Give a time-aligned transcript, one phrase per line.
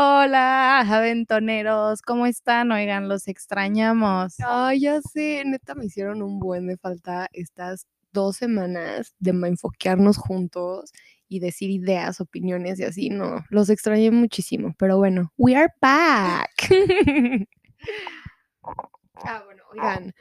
[0.00, 2.70] Hola, aventoneros, ¿cómo están?
[2.70, 4.36] Oigan, los extrañamos.
[4.46, 10.16] Ay, ya sé, neta me hicieron un buen de falta estas dos semanas de enfoquearnos
[10.16, 10.92] juntos
[11.28, 16.52] y decir ideas, opiniones y así, no, los extrañé muchísimo, pero bueno, we are back.
[19.24, 20.14] ah, bueno, oigan,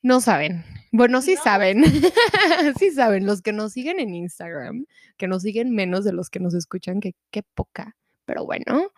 [0.00, 1.82] no saben, bueno, sí saben,
[2.78, 6.38] sí saben, los que nos siguen en Instagram, que nos siguen menos de los que
[6.38, 8.90] nos escuchan, que qué poca, pero bueno.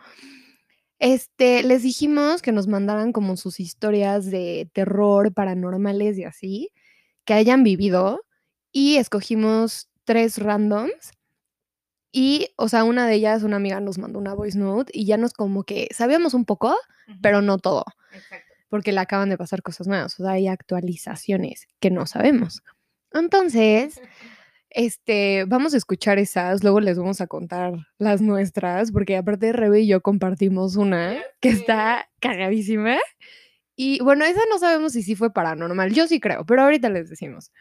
[0.98, 6.70] Este, les dijimos que nos mandaran como sus historias de terror, paranormales y así,
[7.24, 8.24] que hayan vivido,
[8.72, 11.12] y escogimos tres randoms.
[12.12, 15.16] Y, o sea, una de ellas, una amiga nos mandó una voice note y ya
[15.16, 16.76] nos como que sabíamos un poco,
[17.22, 17.84] pero no todo.
[18.12, 18.54] Exacto.
[18.68, 22.62] Porque le acaban de pasar cosas nuevas, o sea, hay actualizaciones que no sabemos.
[23.12, 24.00] Entonces,
[24.74, 29.80] este, vamos a escuchar esas, luego les vamos a contar las nuestras, porque aparte Rebe
[29.80, 32.98] y yo compartimos una que está cagadísima.
[33.76, 37.08] Y bueno, esa no sabemos si sí fue paranormal, yo sí creo, pero ahorita les
[37.08, 37.52] decimos.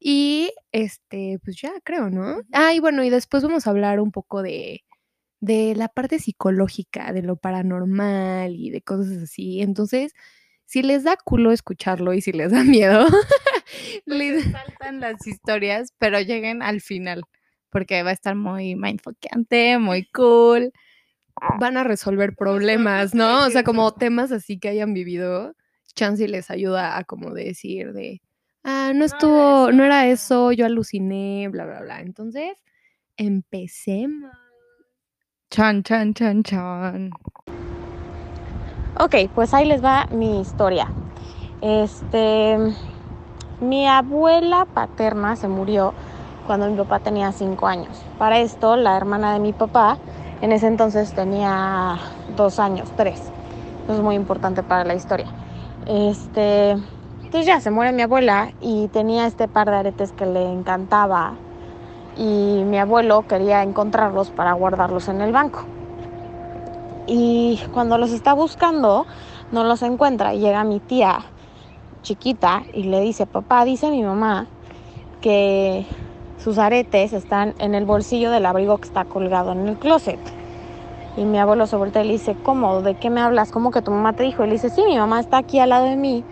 [0.00, 2.40] Y este, pues ya creo, ¿no?
[2.52, 4.82] Ah, y bueno, y después vamos a hablar un poco de,
[5.40, 9.60] de la parte psicológica, de lo paranormal y de cosas así.
[9.62, 10.12] Entonces,
[10.66, 13.06] si les da culo escucharlo y si les da miedo,
[14.04, 17.22] les faltan las historias, pero lleguen al final,
[17.70, 20.72] porque va a estar muy mindfuckante, muy cool.
[21.60, 23.46] Van a resolver problemas, ¿no?
[23.46, 25.54] O sea, como temas así que hayan vivido,
[25.94, 28.20] Chansey les ayuda a como decir de,
[28.64, 32.00] ah, no estuvo, no era eso, yo aluciné, bla, bla, bla.
[32.00, 32.52] Entonces,
[33.16, 34.32] empecemos.
[35.50, 37.10] Chan, chan, chan, chan.
[38.98, 40.88] Ok, pues ahí les va mi historia.
[41.60, 42.56] Este,
[43.60, 45.92] mi abuela paterna se murió
[46.46, 47.90] cuando mi papá tenía cinco años.
[48.18, 49.98] Para esto, la hermana de mi papá
[50.40, 51.98] en ese entonces tenía
[52.38, 53.20] dos años, tres.
[53.84, 55.26] Eso es muy importante para la historia.
[55.84, 60.50] Este, entonces ya se muere mi abuela y tenía este par de aretes que le
[60.50, 61.34] encantaba
[62.16, 65.75] y mi abuelo quería encontrarlos para guardarlos en el banco
[67.06, 69.06] y cuando los está buscando
[69.52, 71.24] no los encuentra llega mi tía
[72.02, 74.46] chiquita y le dice, papá, dice mi mamá
[75.20, 75.84] que
[76.38, 80.20] sus aretes están en el bolsillo del abrigo que está colgado en el closet.
[81.16, 82.82] Y mi abuelo se voltea y le dice, ¿cómo?
[82.82, 83.50] ¿De qué me hablas?
[83.50, 84.44] ¿Cómo que tu mamá te dijo?
[84.44, 86.22] Y le dice, sí, mi mamá está aquí al lado de mí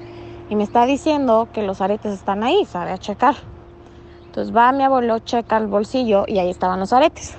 [0.49, 3.35] y me está diciendo que los aretes están ahí, sabe a checar.
[4.27, 7.37] Entonces va mi abuelo, checa el bolsillo y ahí estaban los aretes.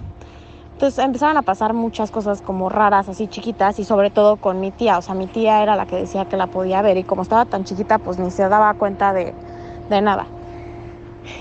[0.76, 4.72] Entonces empezaron a pasar muchas cosas como raras, así chiquitas, y sobre todo con mi
[4.72, 4.98] tía.
[4.98, 7.46] O sea, mi tía era la que decía que la podía ver, y como estaba
[7.46, 9.34] tan chiquita, pues ni se daba cuenta de,
[9.88, 10.28] de nada.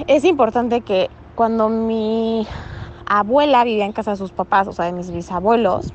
[0.06, 2.47] Es importante que cuando mi
[3.06, 5.93] abuela vivía en casa de sus papás, o sea, de mis bisabuelos,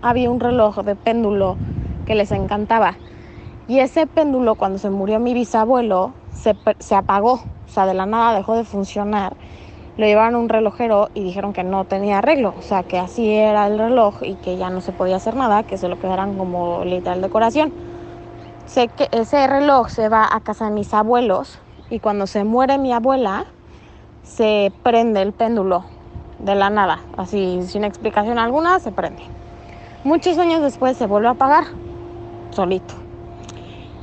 [0.00, 1.58] había un reloj de péndulo
[2.06, 2.96] que les encantaba.
[3.68, 8.06] Y ese péndulo, cuando se murió mi bisabuelo, se, se apagó, o sea, de la
[8.06, 9.36] nada dejó de funcionar
[9.96, 13.32] lo llevaron a un relojero y dijeron que no tenía arreglo, o sea que así
[13.32, 16.36] era el reloj y que ya no se podía hacer nada, que se lo quedaran
[16.36, 17.72] como literal decoración.
[18.66, 21.58] Sé que ese reloj se va a casa de mis abuelos
[21.90, 23.44] y cuando se muere mi abuela
[24.22, 25.84] se prende el péndulo
[26.38, 29.22] de la nada, así sin explicación alguna se prende.
[30.02, 31.64] Muchos años después se vuelve a apagar
[32.50, 32.94] solito.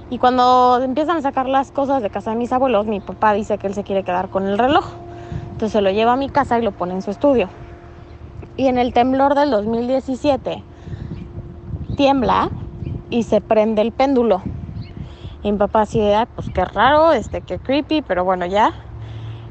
[0.10, 3.58] Y cuando empiezan a sacar las cosas de casa de mis abuelos, mi papá dice
[3.58, 4.86] que él se quiere quedar con el reloj.
[5.62, 7.48] Entonces se lo lleva a mi casa y lo pone en su estudio.
[8.58, 10.64] Y en el temblor del 2017
[11.96, 12.50] tiembla
[13.12, 14.42] y se prende el péndulo.
[15.44, 16.02] Y mi papá así
[16.34, 18.74] pues qué raro, este, qué creepy, pero bueno, ya.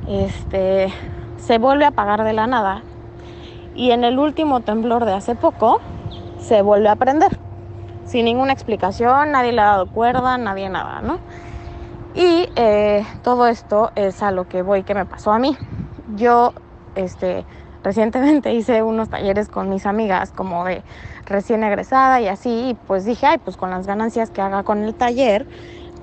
[0.09, 0.93] Este,
[1.37, 2.82] se vuelve a apagar de la nada.
[3.77, 5.81] Y en el último temblor de hace poco,
[6.41, 7.38] se vuelve a prender.
[8.04, 11.21] Sin ninguna explicación, nadie le ha dado cuerda, nadie nada, ¿no?
[12.15, 15.57] Y eh, todo esto es a lo que voy que me pasó a mí
[16.16, 16.53] yo
[16.95, 17.45] este,
[17.83, 20.83] recientemente hice unos talleres con mis amigas como de
[21.27, 24.83] recién egresada y así, y pues dije, ay, pues con las ganancias que haga con
[24.83, 25.47] el taller,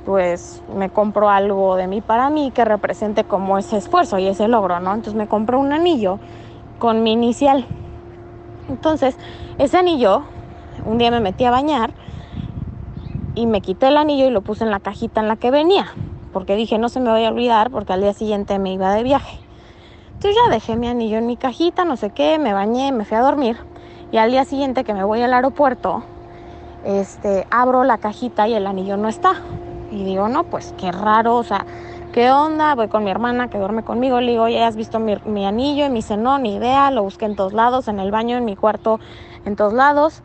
[0.05, 4.47] pues me compro algo de mí para mí que represente como ese esfuerzo y ese
[4.47, 4.93] logro, ¿no?
[4.93, 6.19] Entonces me compré un anillo
[6.79, 7.65] con mi inicial.
[8.69, 9.17] Entonces,
[9.57, 10.23] ese anillo,
[10.85, 11.91] un día me metí a bañar
[13.35, 15.87] y me quité el anillo y lo puse en la cajita en la que venía,
[16.31, 19.03] porque dije, no se me voy a olvidar porque al día siguiente me iba de
[19.03, 19.46] viaje.
[20.17, 23.15] Entonces ya dejé mi anillo en mi cajita, no sé qué, me bañé, me fui
[23.15, 23.55] a dormir.
[24.11, 26.01] Y al día siguiente que me voy al aeropuerto,
[26.83, 29.33] este, abro la cajita y el anillo no está.
[29.91, 31.67] Y digo, no, pues qué raro, o sea,
[32.13, 32.73] ¿qué onda?
[32.73, 35.85] Voy con mi hermana que duerme conmigo, le digo, oye, ¿has visto mi, mi anillo?
[35.85, 38.45] Y me dice, no, ni idea, lo busqué en todos lados, en el baño, en
[38.45, 38.99] mi cuarto,
[39.45, 40.23] en todos lados.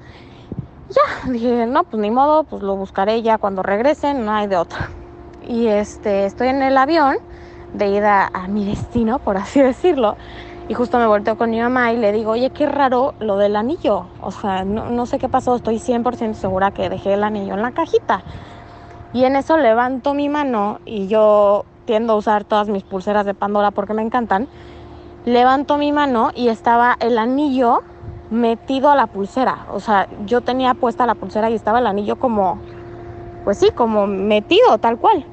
[0.89, 4.57] Ya, dije, no, pues ni modo, pues lo buscaré ya cuando regresen, no hay de
[4.57, 4.89] otra.
[5.47, 7.19] Y este, estoy en el avión
[7.75, 10.17] de ida a mi destino, por así decirlo.
[10.69, 13.57] Y justo me volteo con mi mamá y le digo, oye, qué raro lo del
[13.57, 14.07] anillo.
[14.21, 17.63] O sea, no, no sé qué pasó, estoy 100% segura que dejé el anillo en
[17.63, 18.23] la cajita.
[19.13, 23.35] Y en eso levanto mi mano y yo tiendo a usar todas mis pulseras de
[23.35, 24.49] Pandora porque me encantan.
[25.25, 27.83] Levanto mi mano y estaba el anillo
[28.31, 29.67] metido a la pulsera.
[29.73, 32.59] O sea, yo tenía puesta la pulsera y estaba el anillo como,
[33.45, 35.27] pues sí, como metido, tal cual.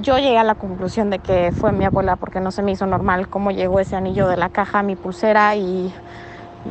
[0.00, 2.86] Yo llegué a la conclusión de que fue mi abuela porque no se me hizo
[2.86, 5.92] normal cómo llegó ese anillo de la caja a mi pulsera y,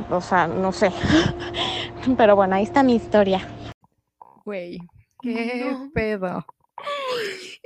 [0.10, 0.92] o sea, no sé.
[2.18, 3.48] Pero bueno, ahí está mi historia.
[4.44, 4.80] Güey.
[5.22, 5.92] ¿Qué No.
[5.94, 6.46] pedo?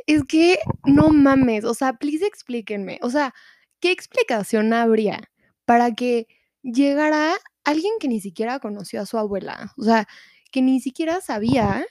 [0.08, 3.00] Es que no mames, o sea, please explíquenme.
[3.02, 3.34] O sea,
[3.80, 5.22] ¿qué explicación habría
[5.64, 6.28] para que
[6.64, 9.72] llegara alguien que ni siquiera conoció a su abuela?
[9.78, 10.06] O sea,
[10.52, 11.86] que ni siquiera sabía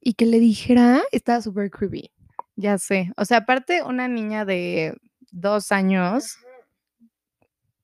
[0.00, 2.10] y que le dijera, estaba súper creepy.
[2.56, 3.12] Ya sé.
[3.16, 4.96] O sea, aparte, una niña de
[5.30, 6.38] dos años.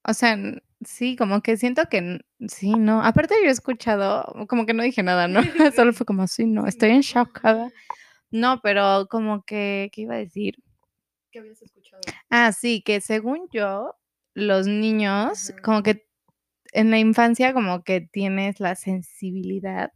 [0.04, 0.36] O sea,
[0.84, 3.02] sí, como que siento que sí, no.
[3.02, 5.40] Aparte, yo he escuchado, como que no dije nada, ¿no?
[5.76, 7.40] Solo fue como, sí, no, estoy en shock.
[7.44, 7.68] ah".
[8.30, 10.56] No, pero como que, ¿qué iba a decir?
[11.30, 12.00] ¿Qué habías escuchado?
[12.30, 13.94] Ah, sí, que según yo,
[14.34, 15.62] los niños, Ajá.
[15.62, 16.06] como que
[16.72, 19.92] en la infancia, como que tienes la sensibilidad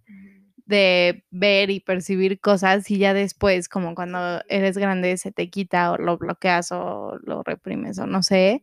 [0.66, 5.92] de ver y percibir cosas y ya después, como cuando eres grande, se te quita
[5.92, 8.62] o lo bloqueas o lo reprimes o no sé.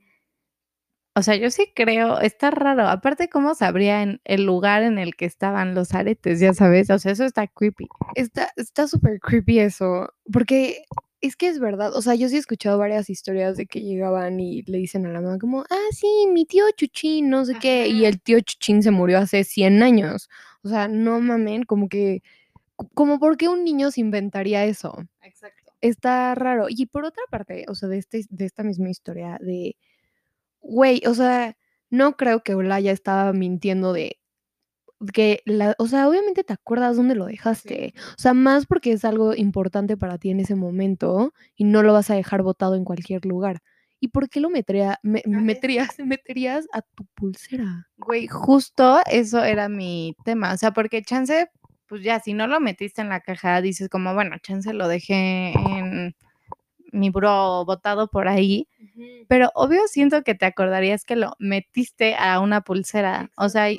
[1.16, 2.88] O sea, yo sí creo, está raro.
[2.88, 6.40] Aparte, ¿cómo sabría en el lugar en el que estaban los aretes?
[6.40, 7.88] Ya sabes, o sea, eso está creepy.
[8.16, 10.86] Está está súper creepy eso, porque
[11.22, 14.40] es que es verdad, o sea, yo sí he escuchado varias historias de que llegaban
[14.40, 17.88] y le dicen a la mamá como, ah, sí, mi tío Chuchín, no sé qué,
[17.88, 20.30] y el tío Chuchín se murió hace 100 años.
[20.64, 22.24] O sea, no mamen, como que,
[22.78, 24.96] co- como por qué un niño se inventaría eso.
[25.24, 25.74] Exacto.
[25.82, 26.68] Está raro.
[26.70, 29.78] Y por otra parte, o sea, de, este, de esta misma historia de,
[30.62, 31.58] güey, o sea,
[31.92, 34.20] no creo que Olaya estaba mintiendo de
[35.14, 37.94] que, la, o sea, obviamente te acuerdas dónde lo dejaste.
[38.18, 41.94] O sea, más porque es algo importante para ti en ese momento y no lo
[41.94, 43.62] vas a dejar botado en cualquier lugar.
[44.04, 47.88] ¿Y por qué lo metería, me- meterías, meterías a tu pulsera?
[47.96, 50.52] Güey, justo eso era mi tema.
[50.54, 51.50] O sea, porque chance,
[51.88, 55.54] pues ya, si no lo metiste en la caja, dices como, bueno, chance lo dejé
[55.54, 56.18] en
[56.92, 58.68] mi bro botado por ahí.
[59.30, 63.32] Pero obvio siento que te acordarías que lo metiste a una pulsera.
[63.38, 63.70] O sea,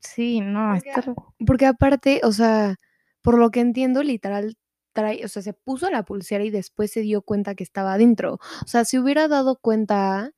[0.00, 1.14] sí, no, Porque está
[1.46, 2.76] Porque aparte, o sea,
[3.22, 4.58] por lo que entiendo, literal,
[4.92, 8.34] trae, o sea, se puso la pulsera y después se dio cuenta que estaba adentro.
[8.64, 10.32] O sea, se hubiera dado cuenta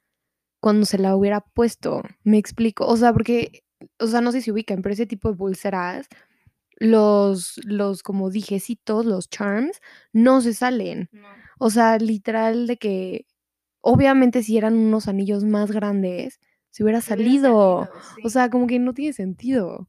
[0.61, 2.03] cuando se la hubiera puesto.
[2.25, 2.87] Me explico.
[2.87, 3.65] O sea, porque,
[3.99, 6.07] o sea, no sé si ubican, pero ese tipo de pulseras,
[6.77, 9.81] los, los como dijecitos, los charms,
[10.13, 11.11] no se salen.
[11.59, 13.27] O sea, literal de que,
[13.81, 16.41] obviamente si eran unos anillos más grandes,
[16.71, 17.89] se hubiera salido.
[18.25, 19.87] O sea, como que no tiene sentido.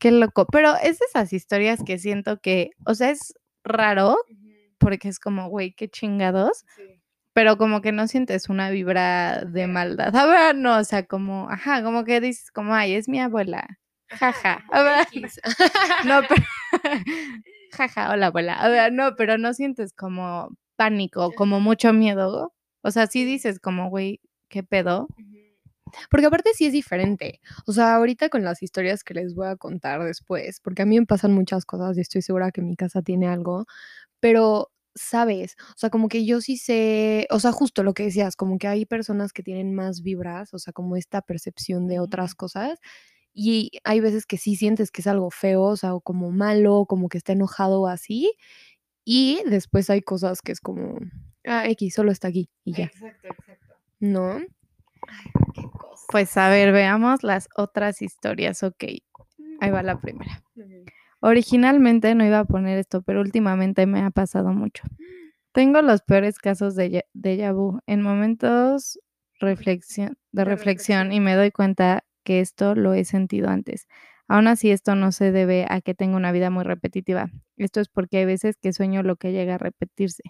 [0.00, 0.46] Qué loco.
[0.46, 3.34] Pero es de esas historias que siento que, o sea, es
[3.64, 4.16] raro
[4.78, 6.64] porque es como, güey, qué chingados.
[7.34, 10.14] Pero como que no sientes una vibra de maldad.
[10.14, 13.78] A ver, no, o sea, como, ajá, como que dices, como, ay, es mi abuela.
[14.08, 14.62] Jaja.
[14.70, 15.06] A ver,
[16.06, 16.42] no, pero,
[17.72, 18.54] jaja, hola abuela.
[18.60, 22.52] A ver, no, pero no sientes como pánico, como mucho miedo.
[22.82, 25.08] O sea, sí dices como, güey, ¿qué pedo?
[26.10, 27.40] Porque aparte sí es diferente.
[27.66, 30.98] O sea, ahorita con las historias que les voy a contar después, porque a mí
[30.98, 33.66] me pasan muchas cosas y estoy segura que mi casa tiene algo,
[34.20, 38.36] pero sabes, o sea, como que yo sí sé, o sea, justo lo que decías,
[38.36, 42.34] como que hay personas que tienen más vibras, o sea, como esta percepción de otras
[42.34, 42.78] cosas.
[43.34, 46.84] Y hay veces que sí sientes que es algo feo, o sea, o como malo,
[46.86, 48.32] como que está enojado o así.
[49.04, 50.98] Y después hay cosas que es como,
[51.46, 53.74] ah, X, solo está aquí y ya, Exacto, exacto.
[54.00, 54.40] ¿no?
[56.08, 58.62] Pues a ver, veamos las otras historias.
[58.62, 58.84] Ok,
[59.60, 60.42] ahí va la primera.
[61.20, 64.82] Originalmente no iba a poner esto, pero últimamente me ha pasado mucho.
[65.52, 68.98] Tengo los peores casos de déjà vu en momentos
[69.38, 73.86] reflexión, de reflexión y me doy cuenta que esto lo he sentido antes.
[74.28, 77.30] Aún así, esto no se debe a que tengo una vida muy repetitiva.
[77.56, 80.22] Esto es porque hay veces que sueño lo que llega a repetirse.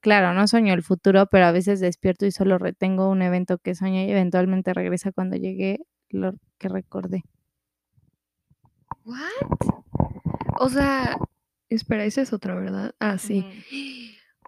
[0.00, 3.74] Claro, no sueño el futuro, pero a veces despierto y solo retengo un evento que
[3.74, 7.24] soñé y eventualmente regresa cuando llegué lo que recordé.
[9.04, 9.78] ¿What?
[10.60, 11.16] O sea,
[11.68, 12.94] espera, esa es otra, ¿verdad?
[13.00, 13.44] Ah, sí.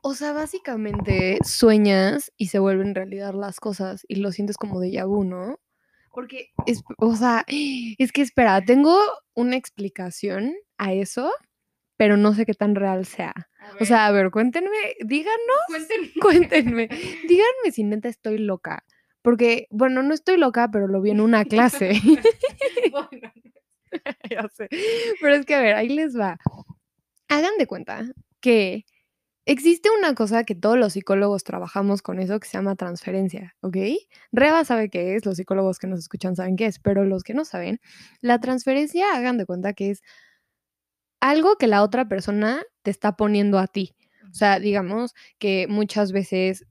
[0.02, 5.06] O sea, básicamente sueñas y se vuelven realidad las cosas y lo sientes como déjà
[5.06, 5.58] vu, ¿no?
[6.12, 8.98] Porque, es, o sea, es que espera, tengo
[9.34, 11.30] una explicación a eso,
[12.00, 13.34] pero no sé qué tan real sea.
[13.78, 14.70] O sea, a ver, cuéntenme,
[15.04, 16.08] díganos, cuéntenme.
[16.22, 16.88] cuéntenme,
[17.28, 18.86] díganme si neta estoy loca.
[19.20, 22.00] Porque, bueno, no estoy loca, pero lo vi en una clase.
[22.90, 23.30] Bueno,
[24.30, 24.70] ya sé.
[25.20, 26.38] Pero es que, a ver, ahí les va.
[27.28, 28.86] Hagan de cuenta que
[29.44, 33.76] existe una cosa que todos los psicólogos trabajamos con eso que se llama transferencia, ¿ok?
[34.32, 37.34] Reba sabe qué es, los psicólogos que nos escuchan saben qué es, pero los que
[37.34, 37.78] no saben,
[38.22, 40.02] la transferencia, hagan de cuenta que es
[41.20, 43.94] algo que la otra persona te está poniendo a ti.
[44.30, 46.66] O sea, digamos que muchas veces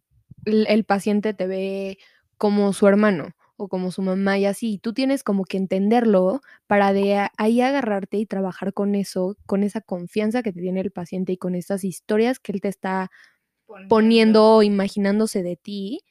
[0.46, 1.98] el, el paciente te ve
[2.38, 6.42] como su hermano o como su mamá y así, y tú tienes como que entenderlo
[6.66, 10.92] para de ahí agarrarte y trabajar con eso, con esa confianza que te tiene el
[10.92, 13.12] paciente y con estas historias que él te está
[13.90, 16.02] poniendo o imaginándose de ti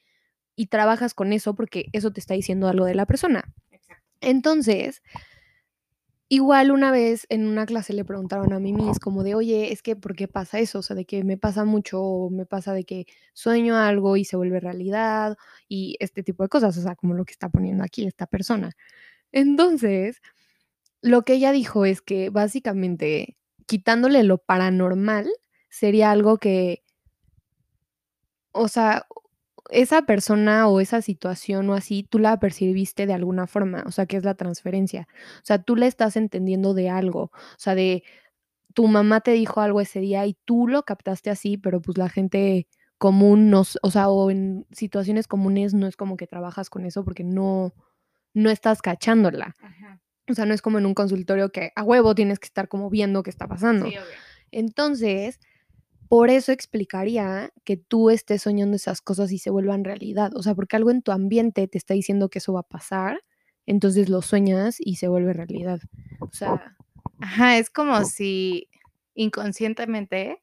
[0.55, 3.45] y trabajas con eso porque eso te está diciendo algo de la persona.
[3.71, 4.03] Exacto.
[4.21, 5.01] Entonces,
[6.29, 9.81] igual una vez en una clase le preguntaron a Mimi, es como de, oye, es
[9.81, 10.79] que ¿por qué pasa eso?
[10.79, 14.25] O sea, de que me pasa mucho, o me pasa de que sueño algo y
[14.25, 17.83] se vuelve realidad y este tipo de cosas, o sea, como lo que está poniendo
[17.83, 18.71] aquí esta persona.
[19.31, 20.21] Entonces,
[21.01, 25.29] lo que ella dijo es que básicamente quitándole lo paranormal
[25.69, 26.83] sería algo que,
[28.51, 29.05] o sea,
[29.69, 34.05] esa persona o esa situación o así, tú la percibiste de alguna forma, o sea,
[34.05, 35.07] que es la transferencia.
[35.37, 38.03] O sea, tú le estás entendiendo de algo, o sea, de
[38.73, 42.09] tu mamá te dijo algo ese día y tú lo captaste así, pero pues la
[42.09, 46.85] gente común no, o sea, o en situaciones comunes no es como que trabajas con
[46.85, 47.73] eso porque no,
[48.33, 49.55] no estás cachándola.
[49.61, 50.01] Ajá.
[50.29, 52.89] O sea, no es como en un consultorio que a huevo tienes que estar como
[52.89, 53.87] viendo qué está pasando.
[53.87, 54.17] Sí, obvio.
[54.51, 55.39] Entonces,
[56.09, 60.31] por eso explicaría que tú estés soñando esas cosas y se vuelvan realidad.
[60.35, 63.21] O sea, porque algo en tu ambiente te está diciendo que eso va a pasar,
[63.67, 65.79] entonces lo sueñas y se vuelve realidad.
[66.19, 66.75] O sea,
[67.21, 68.69] Ajá, es como si
[69.13, 70.39] inconscientemente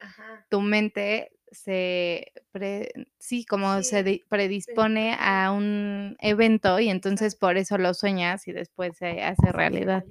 [0.51, 7.79] tu mente se, pre- sí, como se predispone a un evento y entonces por eso
[7.79, 10.05] lo sueñas y después se hace realidad.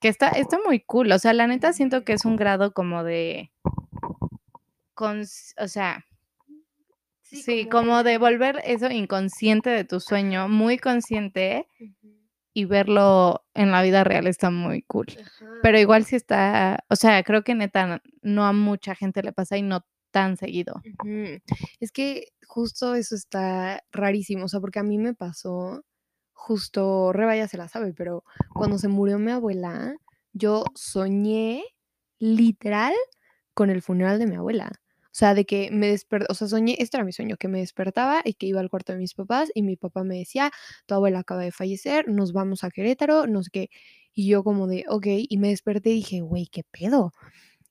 [0.00, 3.04] Que está, está muy cool, o sea, la neta siento que es un grado como
[3.04, 3.50] de,
[4.94, 6.04] cons- o sea,
[7.42, 11.68] sí, como de volver eso inconsciente de tu sueño, muy consciente
[12.52, 15.06] y verlo en la vida real está muy cool.
[15.62, 19.56] Pero igual sí está, o sea, creo que neta no a mucha gente le pasa
[19.56, 20.80] y no tan seguido.
[21.80, 25.84] Es que justo eso está rarísimo, o sea, porque a mí me pasó,
[26.32, 28.22] justo, Reba ya se la sabe, pero
[28.54, 29.96] cuando se murió mi abuela,
[30.32, 31.64] yo soñé
[32.20, 32.92] literal
[33.54, 34.70] con el funeral de mi abuela.
[35.14, 37.60] O sea, de que me despertaba, o sea, soñé, este era mi sueño, que me
[37.60, 40.50] despertaba y que iba al cuarto de mis papás y mi papá me decía,
[40.86, 43.70] tu abuela acaba de fallecer, nos vamos a Querétaro, no sé qué.
[44.12, 47.12] Y yo como de, ok, y me desperté y dije, güey, ¿qué pedo?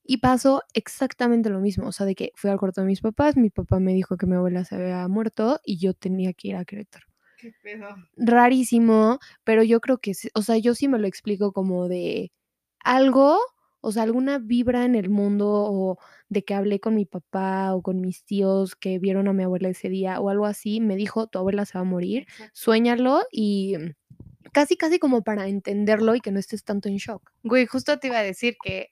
[0.06, 3.36] Y pasó exactamente lo mismo, o sea, de que fui al cuarto de mis papás,
[3.36, 6.56] mi papá me dijo que mi abuela se había muerto y yo tenía que ir
[6.56, 7.08] a Querétaro.
[7.38, 7.88] ¿Qué pedo?
[8.16, 12.32] Rarísimo, pero yo creo que, o sea, yo sí me lo explico como de
[12.80, 13.38] algo,
[13.84, 15.98] o sea, alguna vibra en el mundo o
[16.30, 19.70] de que hablé con mi papá o con mis tíos que vieron a mi abuela
[19.70, 23.76] ese día o algo así, me dijo, tu abuela se va a morir, suéñalo y
[24.54, 27.32] casi, casi como para entenderlo y que no estés tanto en shock.
[27.44, 28.92] Güey, justo te iba a decir que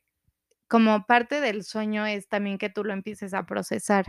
[0.68, 4.06] como parte del sueño es también que tú lo empieces a procesar.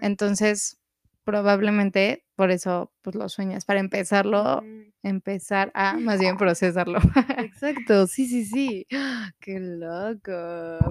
[0.00, 0.78] Entonces,
[1.24, 4.62] probablemente por eso pues lo sueñas, para empezarlo.
[5.02, 6.98] Empezar a más bien procesarlo.
[7.36, 8.86] Exacto, sí, sí, sí.
[9.40, 10.32] Qué loco.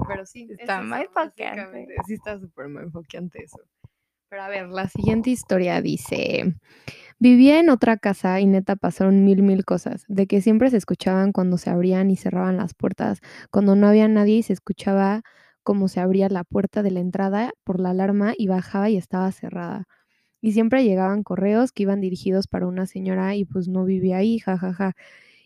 [0.07, 1.13] Pero sí, es Está mindfuckante.
[1.15, 1.95] básicamente.
[2.07, 3.59] Sí, está súper enfoqueante eso.
[4.29, 6.55] Pero a ver, la siguiente historia dice:
[7.19, 10.05] Vivía en otra casa y neta pasaron mil, mil cosas.
[10.09, 13.19] De que siempre se escuchaban cuando se abrían y cerraban las puertas,
[13.51, 15.23] cuando no había nadie y se escuchaba
[15.63, 19.31] como se abría la puerta de la entrada por la alarma y bajaba y estaba
[19.31, 19.85] cerrada.
[20.41, 24.39] Y siempre llegaban correos que iban dirigidos para una señora y pues no vivía ahí,
[24.39, 24.93] jajaja.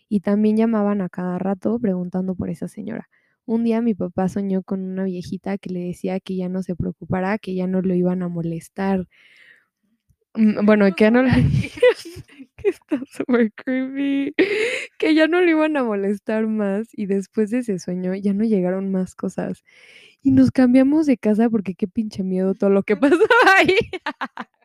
[0.08, 3.08] Y también llamaban a cada rato preguntando por esa señora.
[3.46, 6.76] Un día mi papá soñó con una viejita que le decía que ya no se
[6.76, 9.06] preocupara, que ya no lo iban a molestar.
[10.34, 11.30] Mm, Bueno, que ya no le...
[12.56, 14.34] que está súper creepy.
[14.98, 18.44] Que ya no le iban a molestar más y después de ese sueño ya no
[18.44, 19.64] llegaron más cosas.
[20.22, 23.18] Y nos cambiamos de casa porque qué pinche miedo todo lo que pasó
[23.58, 23.76] ahí.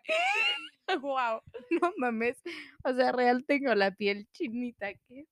[1.02, 2.38] wow, no mames.
[2.84, 4.94] O sea, real tengo la piel chinita.
[5.08, 5.26] ¿qué?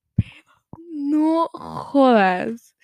[0.89, 2.75] No jodas.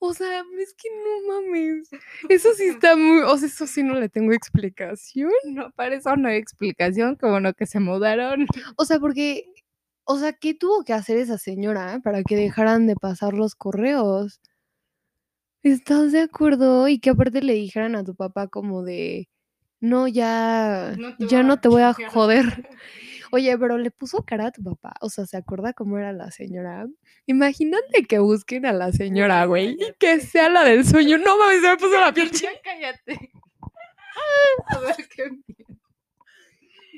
[0.00, 1.90] O sea, es que no mames.
[2.28, 5.32] Eso sí está muy, o sea, eso sí no le tengo explicación.
[5.44, 8.46] No, para eso no hay explicación, como no que se mudaron.
[8.76, 9.46] O sea, porque
[10.06, 14.40] O sea, ¿qué tuvo que hacer esa señora para que dejaran de pasar los correos?
[15.64, 16.88] ¿Estás de acuerdo?
[16.88, 19.28] Y que aparte le dijeran a tu papá como de,
[19.82, 22.10] no, ya, No te ya voy no a te voy a chingar".
[22.12, 22.44] joder.
[23.32, 24.94] Oye, pero le puso cara a tu papá.
[25.00, 26.86] O sea, ¿se acuerda cómo era la señora?
[27.26, 31.18] Imagínate que busquen a la señora, güey, y que sea la del sueño.
[31.18, 33.30] No mames, se me puso la piel Ya cállate.
[34.68, 35.80] A ver qué miedo.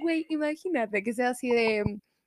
[0.03, 1.85] Güey, imagínate que sea así de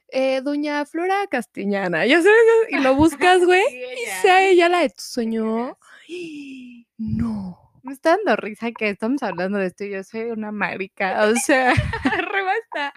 [0.10, 2.06] eh, Doña Flora Castellana.
[2.06, 2.38] Ya sabes,
[2.70, 5.78] y lo buscas, güey, Sí, y sea ella la de tu sueño.
[6.98, 7.67] No.
[7.88, 11.24] Me está dando risa que estamos hablando de esto y yo soy una marica.
[11.24, 11.72] O sea,
[12.34, 12.94] Reba está.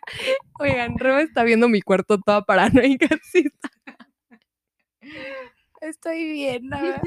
[0.59, 3.06] Oigan, Reba está viendo mi cuarto toda paranoica.
[3.23, 3.70] Sí, está.
[5.80, 7.02] estoy bien, verdad.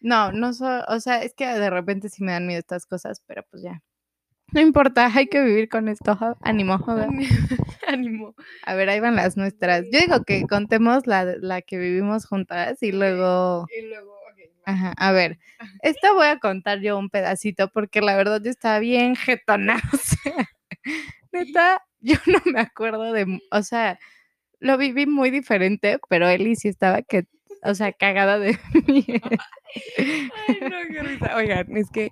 [0.00, 3.20] No, no soy, o sea, es que de repente sí me dan miedo estas cosas,
[3.26, 3.82] pero pues ya.
[4.52, 6.16] No importa, hay que vivir con esto.
[6.42, 6.78] Ánimo.
[6.78, 7.08] ja,
[7.88, 8.36] Ánimo.
[8.64, 9.82] A ver, ahí van las nuestras.
[9.90, 13.66] Yo digo que contemos la, la que vivimos juntas y luego.
[13.76, 14.21] Y luego,
[14.64, 15.38] Ajá, a ver,
[15.82, 19.80] esta voy a contar yo un pedacito porque la verdad yo estaba bien jetona.
[19.92, 20.48] O sea,
[21.32, 23.98] neta, yo no me acuerdo de, o sea,
[24.58, 27.26] lo viví muy diferente, pero Eli sí estaba que,
[27.62, 29.28] o sea, cagada de miedo.
[30.48, 31.36] Ay, no, qué risa.
[31.36, 32.10] Oigan, es que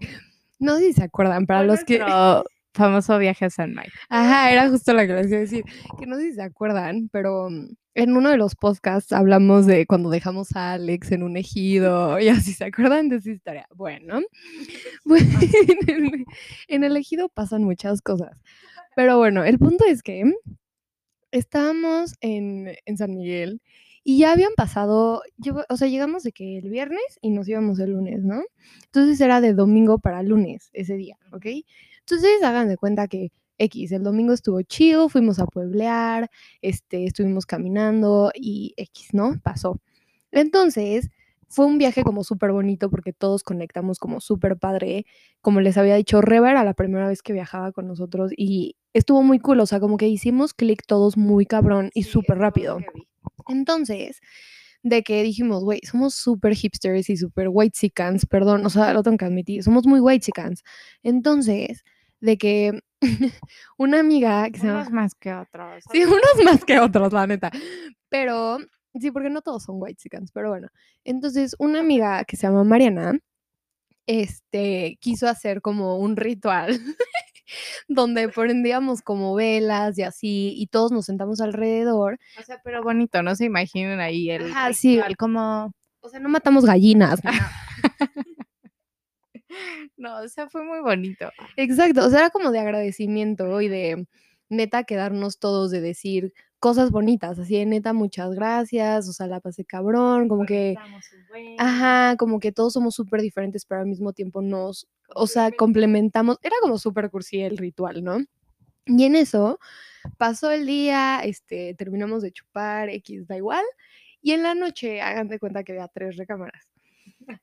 [0.59, 2.05] no sé si se acuerdan, para los que.
[2.75, 3.91] famoso viaje a San Mike.
[4.09, 5.65] Ajá, era justo lo que les iba a decir.
[5.99, 9.87] Que no sé si se acuerdan, pero mm, en uno de los podcasts hablamos de
[9.87, 13.67] cuando dejamos a Alex en un ejido y así, ¿se acuerdan de esa historia?
[13.75, 14.21] Bueno,
[15.05, 15.23] pues,
[15.69, 16.25] en, el,
[16.69, 18.37] en el ejido pasan muchas cosas.
[18.97, 20.25] Pero bueno, el punto es que
[21.31, 23.61] estábamos en, en San Miguel
[24.03, 27.79] y ya habían pasado, llevo- o sea, llegamos de que el viernes y nos íbamos
[27.81, 28.43] el lunes, ¿no?
[28.87, 31.47] Entonces era de domingo para lunes ese día, ¿ok?
[32.01, 36.31] Entonces hagan de cuenta que X, el domingo estuvo chido, fuimos a pueblear,
[36.63, 39.41] este, estuvimos caminando y X, ¿no?
[39.43, 39.81] Pasó.
[40.33, 41.11] Entonces,
[41.49, 45.05] fue un viaje como súper bonito porque todos conectamos como súper padre.
[45.41, 49.23] Como les había dicho, Reba era la primera vez que viajaba con nosotros y estuvo
[49.23, 52.79] muy cool, o sea, como que hicimos clic todos muy cabrón y súper rápido.
[53.49, 54.21] Entonces,
[54.83, 57.77] de que dijimos, güey, somos súper hipsters y súper white
[58.29, 60.27] perdón, o sea, lo tengo que admitir, somos muy white
[61.03, 61.85] Entonces,
[62.21, 62.81] de que
[63.79, 64.81] una amiga que se llama...
[64.81, 65.85] Unos más que otros.
[65.91, 67.51] Sí, unos más que otros, la neta.
[68.09, 68.59] Pero,
[68.99, 70.03] sí, porque no todos son white
[70.33, 70.69] pero bueno.
[71.05, 73.19] Entonces, una amiga que se llama Mariana,
[74.07, 76.79] este, quiso hacer como un ritual
[77.89, 82.19] donde prendíamos como velas y así, y todos nos sentamos alrededor.
[82.39, 84.97] O sea, pero bonito, no se imaginen ahí el Ajá, sí.
[84.97, 87.23] ritual como O sea, no matamos gallinas.
[87.25, 87.51] nada.
[89.97, 91.31] no, o sea, fue muy bonito.
[91.57, 94.07] Exacto, o sea, era como de agradecimiento y de
[94.49, 99.41] neta quedarnos todos de decir cosas bonitas, así de neta, muchas gracias, o sea, la
[99.41, 100.75] pasé cabrón, como que...
[101.59, 106.37] Ajá, como que todos somos súper diferentes, pero al mismo tiempo nos, o sea, complementamos.
[106.43, 108.19] Era como súper cursi el ritual, ¿no?
[108.87, 109.59] Y en eso
[110.19, 113.65] pasó el día, este, terminamos de chupar, X da igual,
[114.21, 116.69] y en la noche hagan de cuenta que había tres recámaras.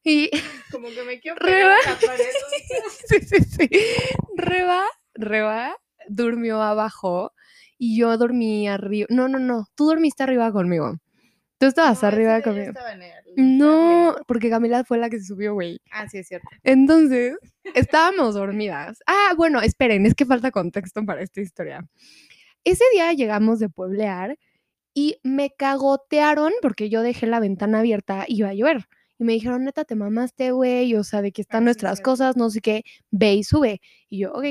[0.03, 0.29] Y
[0.71, 1.75] como que me quiero Reba.
[1.83, 2.25] pegar en la pared.
[3.07, 3.69] sí, sí, sí.
[4.35, 5.75] Reba, Reba
[6.07, 7.33] durmió abajo
[7.77, 9.07] y yo dormí arriba.
[9.09, 10.97] No, no, no, tú dormiste arriba conmigo.
[11.59, 12.73] Tú estabas No, arriba conmigo.
[13.35, 15.79] No, porque Camila fue la que se subió, güey.
[15.91, 16.47] Ah, sí, es cierto.
[16.63, 17.35] Entonces,
[17.73, 18.99] estábamos dormidas.
[19.07, 21.83] Ah, bueno, esperen, es que falta contexto para esta historia.
[22.63, 24.37] Ese día llegamos de pueblear
[24.93, 28.87] y me cagotearon porque yo dejé la ventana abierta y iba a llover.
[29.19, 32.49] Y me dijeron, neta, te mamaste, güey, o sea, de que están nuestras cosas, no
[32.49, 33.81] sé qué, ve y sube.
[34.09, 34.45] Y yo, ok.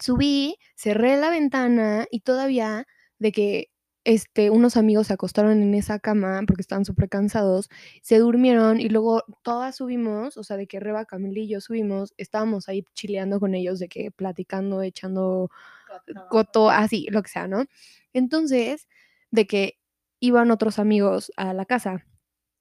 [0.00, 2.86] Subí, cerré la ventana y todavía
[3.18, 3.70] de que
[4.04, 7.68] este, unos amigos se acostaron en esa cama porque estaban súper cansados,
[8.02, 12.14] se durmieron y luego todas subimos, o sea, de que Reba, Camila y yo subimos,
[12.16, 15.50] estábamos ahí chileando con ellos, de que platicando, echando
[16.30, 17.64] coto, así, lo que sea, ¿no?
[18.12, 18.86] Entonces,
[19.30, 19.78] de que
[20.20, 22.04] iban otros amigos a la casa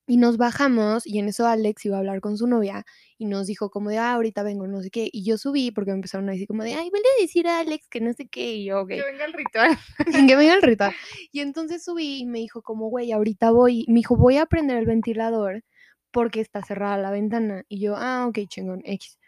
[0.08, 2.86] y nos bajamos y en eso Alex iba a hablar con su novia
[3.18, 5.92] y nos dijo como de, ah, ahorita vengo, no sé qué, y yo subí porque
[5.92, 8.28] me empezaron a decir como de, ay, vele a decir a Alex que no sé
[8.28, 9.78] qué, y yo, ok, Que venga el ritual.
[10.30, 10.94] que venga el ritual.
[11.32, 14.78] Y entonces subí y me dijo como, güey, ahorita voy, me dijo, voy a prender
[14.78, 15.64] el ventilador
[16.12, 17.64] porque está cerrada la ventana.
[17.68, 19.20] Y yo, ah, ok, chingón, X.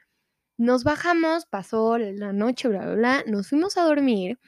[0.57, 4.39] Nos bajamos, pasó la noche, bla, bla, bla, nos fuimos a dormir.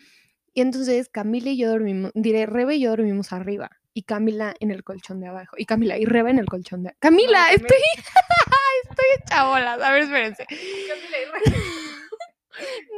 [0.54, 3.79] Y entonces Camila y yo dormimos, diré, Rebe y yo dormimos arriba.
[3.94, 5.56] Y Camila en el colchón de abajo.
[5.58, 7.78] Y Camila y Rebe en el colchón de Camila, No, estoy,
[8.90, 9.82] estoy hecha bolas.
[9.82, 10.46] A ver, espérense.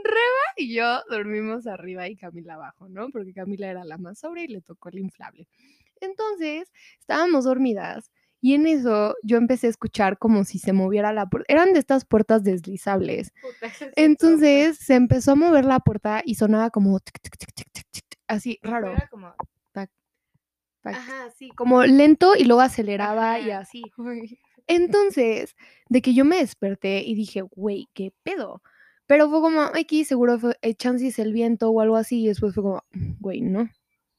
[0.03, 3.09] Reba y yo dormimos arriba y Camila abajo, ¿no?
[3.09, 5.47] Porque Camila era la más sobria y le tocó el inflable.
[5.99, 11.27] Entonces, estábamos dormidas y en eso yo empecé a escuchar como si se moviera la
[11.27, 11.45] puerta.
[11.53, 13.31] Eran de estas puertas deslizables.
[13.95, 17.85] Entonces se empezó a mover la puerta y sonaba como tic, tic, tic, tic, tic,
[17.91, 18.93] tic, así raro.
[18.93, 19.33] Era como.
[20.83, 23.83] Ajá, sí, como lento y luego aceleraba y así.
[24.67, 25.55] Entonces,
[25.89, 28.61] de que yo me desperté y dije, güey, ¿qué pedo?
[29.05, 32.23] Pero fue como, aquí seguro fue eh, chances el viento o algo así.
[32.23, 32.83] Y después fue como,
[33.19, 33.69] güey, no.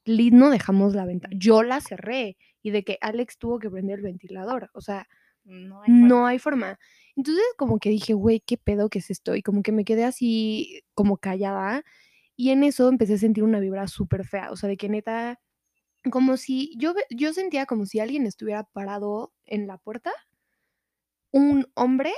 [0.05, 1.33] Li- no dejamos la ventana.
[1.37, 2.37] Yo la cerré.
[2.61, 4.69] Y de que Alex tuvo que prender el ventilador.
[4.73, 5.07] O sea,
[5.45, 6.27] No hay no forma.
[6.29, 6.79] hay forma.
[7.15, 9.35] Entonces, como que dije, güey, ¿qué pedo que es esto?
[9.35, 11.83] Y como que me quedé así, como callada.
[12.35, 14.51] Y en eso empecé a sentir una vibra súper fea.
[14.51, 15.39] O sea, de que neta,
[16.11, 20.11] como si yo, yo sentía como si alguien estuviera parado en la puerta,
[21.31, 22.13] un hombre,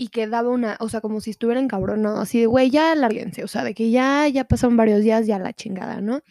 [0.00, 3.42] y que daba una, o sea, como si estuviera encabronado, así de, güey, ya lárguense.
[3.42, 6.22] O sea, de que ya, ya pasaron varios días, ya la chingada, ¿no?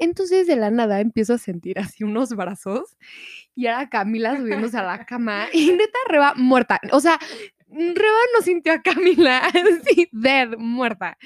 [0.00, 2.96] Entonces, de la nada, empiezo a sentir así unos brazos
[3.54, 6.80] y era Camila subiéndose a la cama y neta Reba muerta.
[6.92, 7.18] O sea,
[7.68, 11.18] Reba no sintió a Camila así, dead, muerta.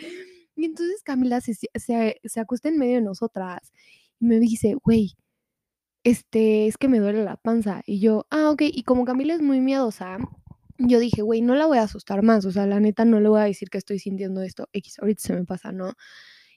[0.56, 3.72] Y entonces Camila se, se, se acuesta en medio de nosotras
[4.20, 5.16] y me dice, güey,
[6.04, 7.82] este, es que me duele la panza.
[7.86, 8.62] Y yo, ah, ok.
[8.62, 10.18] Y como Camila es muy miedosa,
[10.78, 12.44] yo dije, güey, no la voy a asustar más.
[12.44, 14.68] O sea, la neta no le voy a decir que estoy sintiendo esto.
[14.72, 15.94] X, ahorita se me pasa, ¿no?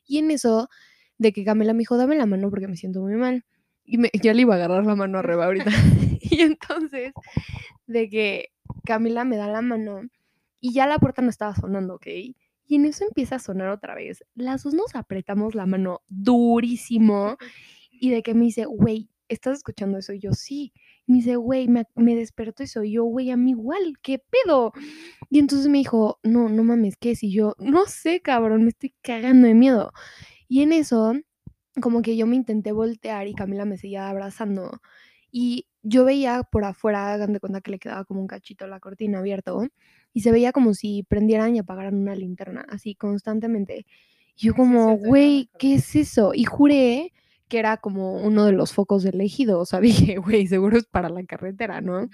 [0.06, 0.70] Y en eso,
[1.18, 3.46] de que Camila me dijo, dame la mano porque me siento muy mal.
[3.84, 5.72] Y me, ya le iba a agarrar la mano arriba ahorita.
[6.22, 7.14] y entonces,
[7.88, 8.50] de que
[8.86, 10.02] Camila me da la mano
[10.60, 12.08] y ya la puerta no estaba sonando, ¿ok?
[12.72, 14.24] Y en eso empieza a sonar otra vez.
[14.34, 17.36] Las dos nos apretamos la mano durísimo
[17.92, 20.14] y de que me dice, güey, ¿estás escuchando eso?
[20.14, 20.72] Y yo, sí.
[21.06, 22.64] Y me dice, güey, me, me despertó.
[22.82, 24.72] Y yo, güey, a mí igual, ¿qué pedo?
[25.30, 27.24] Y entonces me dijo, no, no mames, ¿qué es?
[27.24, 29.92] Y yo, no sé, cabrón, me estoy cagando de miedo.
[30.48, 31.12] Y en eso,
[31.82, 34.80] como que yo me intenté voltear y Camila me seguía abrazando.
[35.30, 38.80] Y yo veía por afuera, hagan de cuenta que le quedaba como un cachito la
[38.80, 39.68] cortina abierto.
[40.14, 43.86] Y se veía como si prendieran y apagaran una linterna, así constantemente.
[44.36, 45.50] Y yo como, güey.
[45.60, 46.34] ¿qué es eso?
[46.34, 47.14] Y juré
[47.52, 49.60] que era como uno de los focos del ejido.
[49.60, 49.80] O sea,
[50.14, 52.10] dije, güey, seguro es para la carretera, ¿no?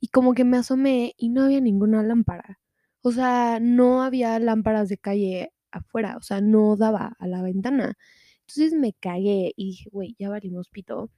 [0.00, 2.60] Y como que me asomé y no había ninguna lámpara.
[3.02, 6.16] O sea, no había lámparas de calle afuera.
[6.16, 7.96] O sea, no daba a la ventana.
[8.42, 11.10] Entonces me cagué y dije, güey, ya valimos pito.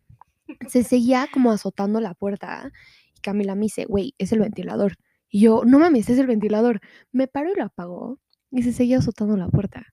[0.68, 2.72] Se seguía como azotando la puerta.
[3.16, 4.96] Y Camila me dice, güey, es el ventilador.
[5.32, 6.80] Y yo, no mames, es el ventilador.
[7.10, 8.20] Me paro y lo apago.
[8.50, 9.86] Y se seguía azotando la puerta.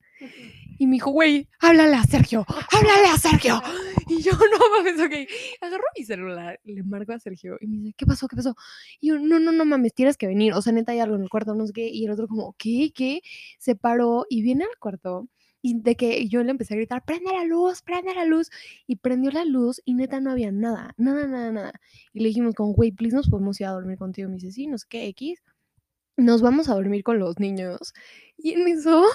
[0.78, 3.62] Y me dijo, güey, háblale a Sergio, háblale a Sergio.
[4.12, 5.30] Y yo, no mames, ok.
[5.62, 8.28] Agarro mi celular, le marco a Sergio y me dice, ¿qué pasó?
[8.28, 8.56] ¿Qué pasó?
[9.00, 10.54] Y yo, no, no, no mames, tienes que venir.
[10.54, 11.88] O sea, neta, hay algo en el cuarto, no sé qué.
[11.90, 12.92] Y el otro, como, ¿qué?
[12.94, 13.22] ¿Qué?
[13.60, 15.30] Se paró y viene al cuarto.
[15.62, 18.50] Y de que yo le empecé a gritar, prende la luz, prende la luz.
[18.88, 21.74] Y prendió la luz y neta no había nada, nada, nada, nada.
[22.14, 24.30] Y le dijimos, como, güey, please, nos podemos ir a dormir contigo.
[24.30, 25.42] Me dice, sí, no sé qué, X
[26.20, 27.94] nos vamos a dormir con los niños.
[28.38, 29.06] Y en eso,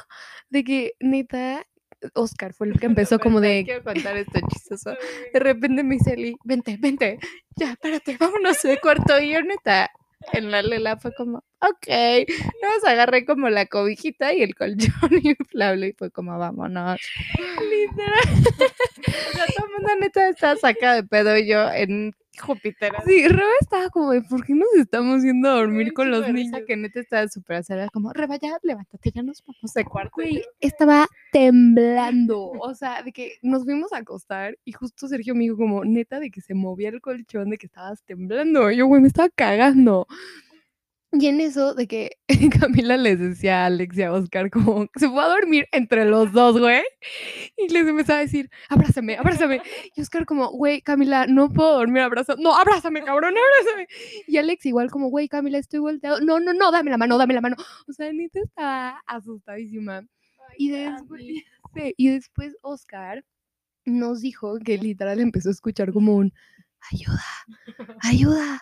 [0.50, 1.66] de que neta,
[2.14, 4.90] Oscar fue el que empezó como Espera, de, Quiero contar esto chistoso.
[5.32, 7.18] De repente me dice vente, vente.
[7.56, 9.20] Ya, espérate, vámonos de cuarto.
[9.20, 9.90] Y yo, neta,
[10.32, 12.26] en la lela fue como, ok.
[12.62, 17.00] Nos agarré como la cobijita y el colchón inflable y fue como, vámonos.
[17.70, 18.44] Literal.
[19.06, 22.92] O sea, todo el mundo neta estaba sacado de pedo y yo en Júpiter.
[23.06, 26.60] Sí, Reba estaba como de, ¿por qué nos estamos yendo a dormir con los niños?
[26.66, 30.12] Que neta estaba súper acelerada, como, Reba, ya, levántate, ya nos vamos de cuarto.
[30.14, 32.52] Güey, estaba temblando.
[32.64, 36.18] O sea, de que nos fuimos a acostar y justo Sergio me dijo como, neta,
[36.18, 38.70] de que se movía el colchón, de que estabas temblando.
[38.70, 40.06] Y yo, güey, me estaba cagando.
[41.16, 42.10] Y en eso, de que
[42.60, 46.32] Camila les decía a Alex y a Oscar como, se fue a dormir entre los
[46.32, 46.82] dos, güey.
[47.56, 49.62] Y les empezaba a decir, abrázame, abrázame.
[49.94, 52.42] Y Oscar como, güey, Camila, no puedo dormir abrazado.
[52.42, 53.86] No, abrázame, cabrón, abrázame.
[54.26, 56.20] Y Alex igual como, güey, Camila, estoy volteado.
[56.20, 57.56] No, no, no, dame la mano, dame la mano.
[57.88, 60.04] O sea, neta estaba asustadísima.
[60.58, 63.24] Y después, sí, y después Oscar
[63.84, 66.32] nos dijo que literal empezó a escuchar como un
[66.90, 67.24] ayuda,
[68.02, 68.60] ayuda.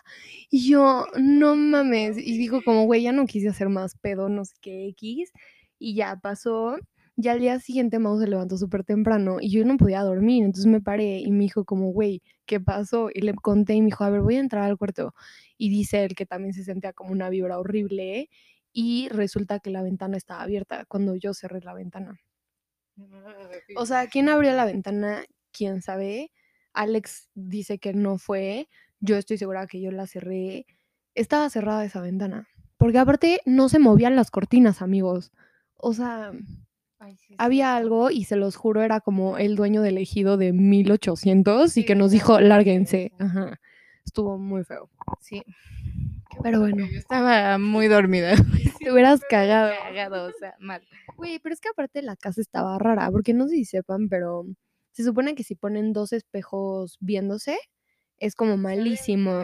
[0.49, 2.17] Y yo, no mames.
[2.17, 5.31] Y dijo como, güey, ya no quise hacer más pedo, no sé qué X.
[5.79, 6.77] Y ya pasó.
[7.15, 10.43] Ya al día siguiente Mau se levantó súper temprano y yo no podía dormir.
[10.43, 13.09] Entonces me paré y me dijo como, güey, ¿qué pasó?
[13.13, 15.13] Y le conté y me dijo, a ver, voy a entrar al cuarto.
[15.57, 18.29] Y dice él que también se sentía como una vibra horrible.
[18.73, 22.19] Y resulta que la ventana estaba abierta cuando yo cerré la ventana.
[23.75, 25.23] O sea, ¿quién abrió la ventana?
[25.51, 26.31] ¿Quién sabe?
[26.73, 28.69] Alex dice que no fue.
[28.99, 30.65] Yo estoy segura que yo la cerré.
[31.15, 32.47] Estaba cerrada esa ventana.
[32.77, 35.31] Porque aparte no se movían las cortinas, amigos.
[35.75, 36.31] O sea,
[36.99, 40.37] Ay, sí, es había algo y se los juro, era como el dueño del ejido
[40.37, 43.11] de 1800 y que nos dijo, lárguense.
[43.19, 43.59] Ajá.
[44.05, 44.89] Estuvo muy feo.
[45.21, 45.43] Sí.
[46.41, 48.33] Pero bueno, Yo estaba muy dormida.
[48.79, 49.71] te hubieras cagado.
[49.81, 50.81] Cagado, o sea, mal.
[51.15, 54.45] Güey, pero es que aparte la casa estaba rara, porque no sé si sepan, pero
[54.93, 57.57] se supone que si ponen dos espejos viéndose,
[58.17, 59.43] es como malísimo.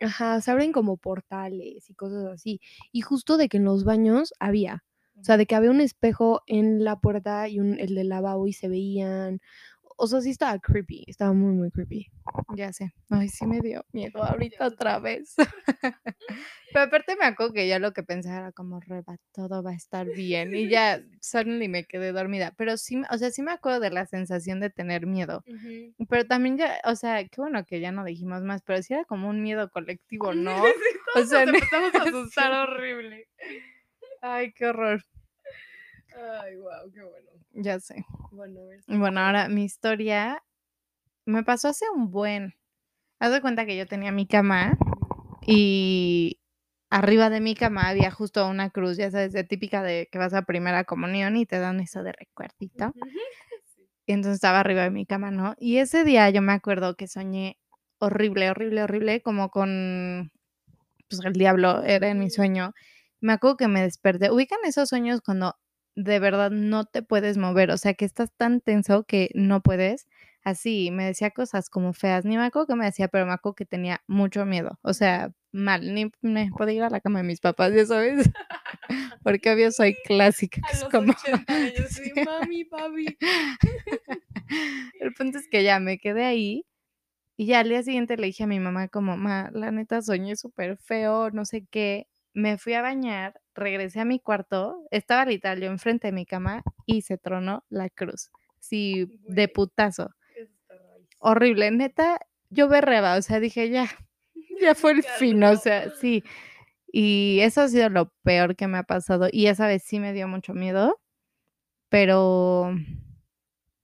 [0.00, 2.60] Ajá, se abren como portales y cosas así.
[2.92, 4.84] Y justo de que en los baños había.
[5.18, 8.46] O sea, de que había un espejo en la puerta y un, el del lavabo
[8.46, 9.40] y se veían.
[9.96, 11.04] O sea, sí estaba creepy.
[11.06, 12.06] Estaba muy, muy creepy.
[12.54, 12.92] Ya sé.
[13.10, 15.34] Ay, sí me dio miedo ahorita otra vez.
[16.72, 19.74] Pero aparte me acuerdo que ya lo que pensaba era como, reba, todo va a
[19.74, 20.54] estar bien.
[20.54, 22.52] Y ya suddenly me quedé dormida.
[22.56, 25.42] Pero sí, me- o sea, sí me acuerdo de la sensación de tener miedo.
[26.08, 29.04] Pero también ya, o sea, qué bueno que ya no dijimos más, pero sí era
[29.04, 30.62] como un miedo colectivo, ¿no?
[31.14, 32.08] o sea, empezamos a sí.
[32.10, 33.28] asustar horrible.
[34.20, 35.02] Ay, qué horror.
[36.42, 37.30] Ay, wow, qué bueno.
[37.52, 38.04] Ya sé.
[38.36, 38.60] Bueno.
[38.86, 40.42] Bueno, ahora mi historia
[41.24, 42.54] me pasó hace un buen.
[43.18, 44.76] Haz de cuenta que yo tenía mi cama
[45.46, 46.38] y
[46.90, 50.34] arriba de mi cama había justo una cruz, ya sabes, de típica de que vas
[50.34, 52.92] a primera comunión y te dan eso de recuerdito.
[54.08, 55.56] Y entonces estaba arriba de mi cama, ¿no?
[55.58, 57.58] Y ese día yo me acuerdo que soñé
[57.98, 60.30] horrible, horrible, horrible, como con,
[61.08, 62.72] pues el diablo era en mi sueño.
[63.20, 64.30] Me acuerdo que me desperté.
[64.30, 65.56] Ubican esos sueños cuando
[65.96, 70.06] de verdad no te puedes mover, o sea, que estás tan tenso que no puedes.
[70.44, 73.56] Así, me decía cosas como feas, ni me acuerdo qué me decía, pero me acuerdo
[73.56, 77.24] que tenía mucho miedo, o sea, mal, ni me podía ir a la cama de
[77.24, 78.30] mis papás, ya sabes,
[79.24, 81.14] porque obvio soy clásica, que es como...
[81.48, 82.12] años, sí.
[82.24, 83.06] mami, papi.
[85.00, 86.64] El punto es que ya me quedé ahí
[87.36, 90.36] y ya al día siguiente le dije a mi mamá como, ma, la neta soñé
[90.36, 92.06] súper feo, no sé qué.
[92.36, 96.62] Me fui a bañar, regresé a mi cuarto, estaba literal yo enfrente de mi cama
[96.84, 98.30] y se tronó la cruz.
[98.60, 100.10] Sí, de putazo.
[101.18, 102.20] Horrible, neta,
[102.50, 103.86] yo berreba, o sea, dije ya,
[104.60, 106.22] ya fue el fin, o sea, sí.
[106.92, 110.12] Y eso ha sido lo peor que me ha pasado y esa vez sí me
[110.12, 111.00] dio mucho miedo,
[111.90, 112.72] pero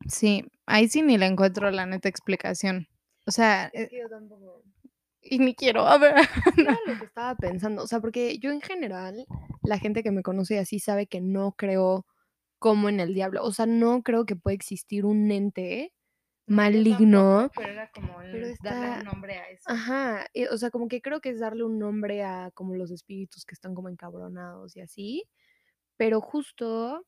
[0.09, 2.89] sí, ahí sí ni le encuentro la neta explicación.
[3.27, 4.63] O sea, eh, yo tampoco.
[5.23, 6.15] Y ni quiero, a ver.
[6.57, 9.27] Era lo que estaba pensando, o sea, porque yo en general,
[9.63, 12.07] la gente que me conoce así sabe que no creo
[12.59, 15.93] como en el diablo, o sea, no creo que pueda existir un ente
[16.47, 17.51] maligno.
[17.55, 19.63] pero era como el pero darle un nombre a eso.
[19.67, 22.91] Ajá, eh, o sea, como que creo que es darle un nombre a como los
[22.91, 25.25] espíritus que están como encabronados y así,
[25.97, 27.05] pero justo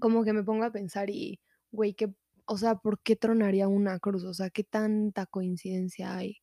[0.00, 1.40] como que me pongo a pensar y,
[1.72, 2.12] güey, que,
[2.46, 4.24] o sea, ¿por qué tronaría una cruz?
[4.24, 6.38] O sea, ¿qué tanta coincidencia hay?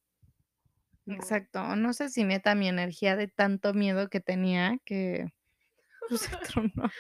[1.08, 1.76] Exacto.
[1.76, 5.32] No sé si neta mi energía de tanto miedo que tenía que
[6.10, 6.30] pues,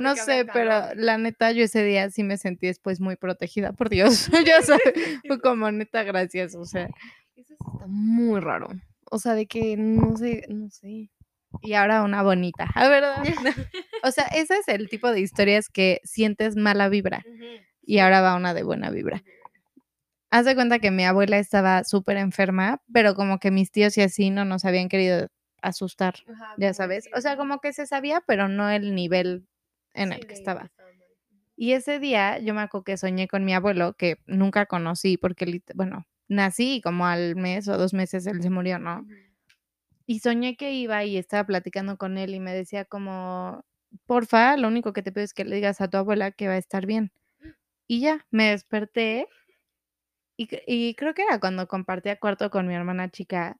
[0.00, 3.88] No sé, pero la neta yo ese día sí me sentí después muy protegida por
[3.88, 4.28] Dios.
[4.46, 4.82] ya sabes,
[5.26, 6.88] fue como neta gracias, o sea.
[7.36, 8.68] Eso está muy raro.
[9.10, 11.10] O sea, de que no sé, no sé.
[11.62, 13.22] Y ahora una bonita, ¿a verdad?
[14.02, 17.22] o sea, ese es el tipo de historias que sientes mala vibra
[17.82, 19.22] y ahora va una de buena vibra.
[20.34, 24.00] Haz de cuenta que mi abuela estaba súper enferma, pero como que mis tíos y
[24.00, 25.28] así no nos habían querido
[25.62, 26.16] asustar,
[26.56, 27.08] ya sabes.
[27.14, 29.46] O sea, como que se sabía, pero no el nivel
[29.92, 30.72] en el que estaba.
[31.56, 35.62] Y ese día yo me acuerdo que soñé con mi abuelo, que nunca conocí, porque,
[35.76, 39.06] bueno, nací y como al mes o dos meses él se murió, ¿no?
[40.06, 43.64] Y soñé que iba y estaba platicando con él y me decía como,
[44.06, 46.54] porfa, lo único que te pido es que le digas a tu abuela que va
[46.54, 47.12] a estar bien.
[47.86, 49.28] Y ya, me desperté
[50.36, 53.58] y, y creo que era cuando compartía cuarto con mi hermana chica.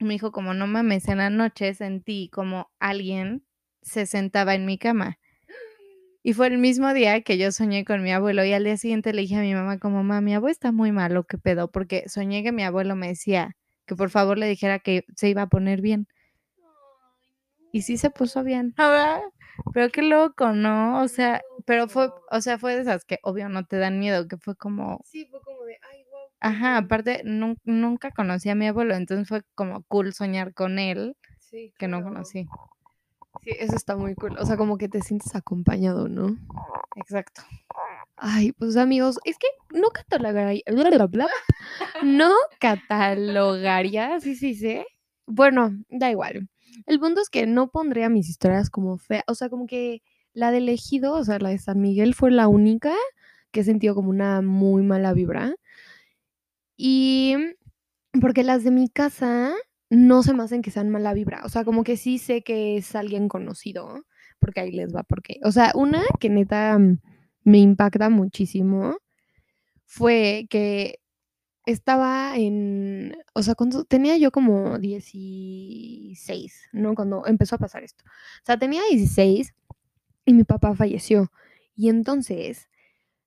[0.00, 3.46] Me dijo como, no mames, en la noche sentí como alguien
[3.82, 5.18] se sentaba en mi cama.
[6.24, 9.12] Y fue el mismo día que yo soñé con mi abuelo y al día siguiente
[9.12, 11.70] le dije a mi mamá como, mamá, mi abuelo está muy malo, ¿qué pedo?
[11.72, 15.42] Porque soñé que mi abuelo me decía que por favor le dijera que se iba
[15.42, 16.06] a poner bien.
[17.72, 18.74] Y sí se puso bien.
[18.76, 19.20] Ah,
[19.72, 21.02] Pero qué loco, ¿no?
[21.02, 24.28] O sea, pero fue, o sea, fue de esas que obvio no te dan miedo,
[24.28, 25.78] que fue como, Sí, fue como de.
[26.42, 31.16] Ajá, aparte nun- nunca conocí a mi abuelo, entonces fue como cool soñar con él
[31.38, 32.12] Sí, que no claro.
[32.14, 32.46] conocí.
[33.44, 34.36] Sí, eso está muy cool.
[34.38, 36.36] O sea, como que te sientes acompañado, ¿no?
[36.96, 37.42] Exacto.
[38.16, 41.28] Ay, pues amigos, es que no catalogaría, bla, bla, bla,
[42.02, 44.84] no catalogaría, sí, sí, sí.
[45.26, 46.48] Bueno, da igual.
[46.86, 50.02] El punto es que no pondría mis historias como fea, o sea, como que
[50.34, 52.94] la del ejido, o sea, la de San Miguel fue la única
[53.50, 55.54] que he sentido como una muy mala vibra.
[56.84, 57.36] Y
[58.20, 59.52] porque las de mi casa
[59.88, 62.76] no se me hacen que sean mala vibra, o sea, como que sí sé que
[62.76, 64.04] es alguien conocido,
[64.40, 66.80] porque ahí les va, porque, o sea, una que neta
[67.44, 68.96] me impacta muchísimo
[69.86, 70.98] fue que
[71.66, 76.96] estaba en, o sea, cuando tenía yo como 16, ¿no?
[76.96, 78.02] Cuando empezó a pasar esto.
[78.06, 79.54] O sea, tenía 16
[80.26, 81.30] y mi papá falleció.
[81.76, 82.68] Y entonces,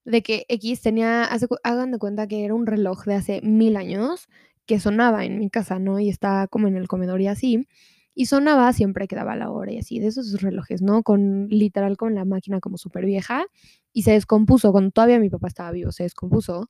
[0.06, 3.76] de que X tenía, hace hagan de cuenta que era un reloj de hace mil
[3.78, 4.28] años
[4.66, 6.00] que sonaba en mi casa, ¿no?
[6.00, 7.68] Y estaba como en el comedor y así.
[8.16, 11.04] Y sonaba siempre que daba la hora y así, de esos relojes, ¿no?
[11.04, 13.46] Con literal con la máquina como súper vieja.
[13.94, 16.70] Y se descompuso, cuando todavía mi papá estaba vivo, se descompuso.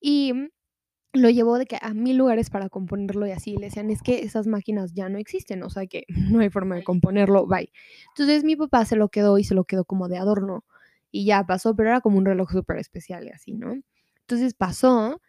[0.00, 0.32] Y
[1.12, 3.56] lo llevó de que a mil lugares para componerlo y así.
[3.56, 6.76] Le decían, es que esas máquinas ya no existen, o sea que no hay forma
[6.76, 7.72] de componerlo, bye.
[8.10, 10.64] Entonces mi papá se lo quedó y se lo quedó como de adorno.
[11.10, 13.74] Y ya pasó, pero era como un reloj súper especial y así, ¿no?
[14.22, 15.20] Entonces pasó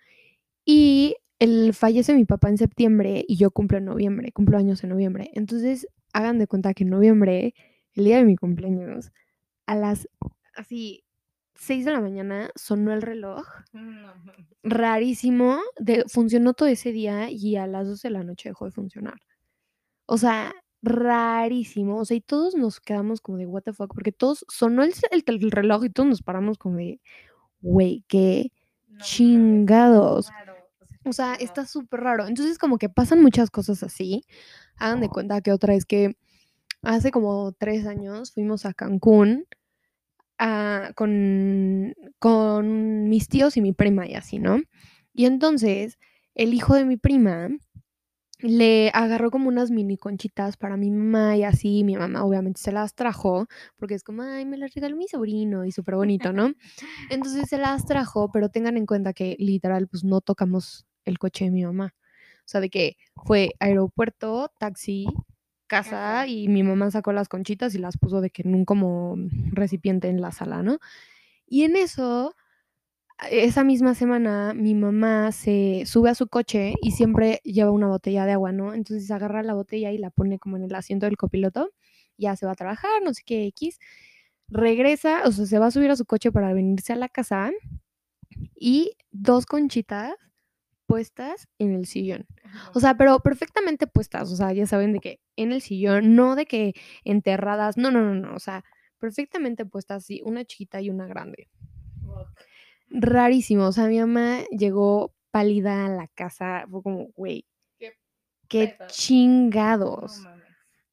[0.66, 4.90] y el, fallece mi papá en septiembre y yo cumplo en noviembre, cumplo años en
[4.90, 5.32] noviembre.
[5.34, 7.54] Entonces hagan de cuenta que en noviembre,
[7.94, 9.12] el día de mi cumpleaños,
[9.66, 10.10] a las
[10.56, 11.04] así
[11.56, 13.48] 6 de la mañana sonó el reloj
[14.64, 18.72] rarísimo, de, funcionó todo ese día y a las 12 de la noche dejó de
[18.72, 19.20] funcionar.
[20.06, 21.98] O sea, rarísimo.
[22.00, 24.94] O sea, y todos nos quedamos como de, what the fuck, porque todos sonó el,
[25.12, 27.02] el reloj y todos nos paramos como de,
[27.62, 28.52] güey, qué
[29.00, 30.30] chingados.
[31.06, 32.28] O sea, está súper raro.
[32.28, 34.24] Entonces, como que pasan muchas cosas así.
[34.78, 36.18] Hagan de cuenta que otra vez que
[36.84, 39.46] hace como tres años fuimos a Cancún
[40.38, 44.60] a- con, con mis tíos y mi prima y así, ¿no?
[45.14, 45.98] Y entonces
[46.36, 47.50] el hijo de mi prima
[48.40, 52.72] le agarró como unas mini conchitas para mi mamá y así, mi mamá obviamente se
[52.72, 53.48] las trajo,
[53.78, 56.54] porque es como, ay, me las regaló mi sobrino y súper bonito, ¿no?
[57.10, 61.46] Entonces se las trajo, pero tengan en cuenta que literal, pues no tocamos el coche
[61.46, 61.96] de mi mamá.
[62.40, 65.08] O sea, de que fue aeropuerto, taxi,
[65.68, 69.18] casa y mi mamá sacó las conchitas y las puso de que en un como
[69.52, 70.80] recipiente en la sala, ¿no?
[71.48, 72.36] Y en eso,
[73.32, 78.26] esa misma semana, mi mamá se sube a su coche y siempre lleva una botella
[78.26, 78.74] de agua, ¿no?
[78.74, 81.72] Entonces agarra la botella y la pone como en el asiento del copiloto,
[82.18, 83.80] ya se va a trabajar, no sé qué X,
[84.50, 87.52] regresa, o sea, se va a subir a su coche para venirse a la casa
[88.56, 90.14] y dos conchitas
[90.86, 92.28] puestas en el sillón.
[92.74, 96.36] O sea, pero perfectamente puestas, o sea, ya saben de que en el sillón, no
[96.36, 98.64] de que enterradas, no, no, no, no, o sea,
[99.00, 101.50] perfectamente puestas, sí, una chiquita y una grande.
[102.90, 107.46] Rarísimo, o sea, mi mamá llegó pálida a la casa, fue como, güey,
[108.48, 110.24] Qué chingados.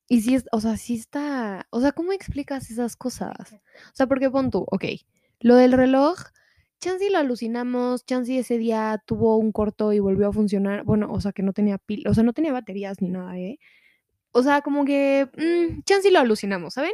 [0.08, 3.52] Y sí, es, o sea, sí está, o sea, ¿cómo explicas esas cosas?
[3.52, 4.84] O sea, porque pon tú, ok,
[5.40, 6.18] lo del reloj,
[6.80, 11.20] Chansey lo alucinamos, Chansey ese día tuvo un corto y volvió a funcionar, bueno, o
[11.20, 13.58] sea, que no tenía pil, o sea, no tenía baterías ni nada, ¿eh?
[14.32, 16.92] O sea, como que, mm, Chansey lo alucinamos, ¿saben?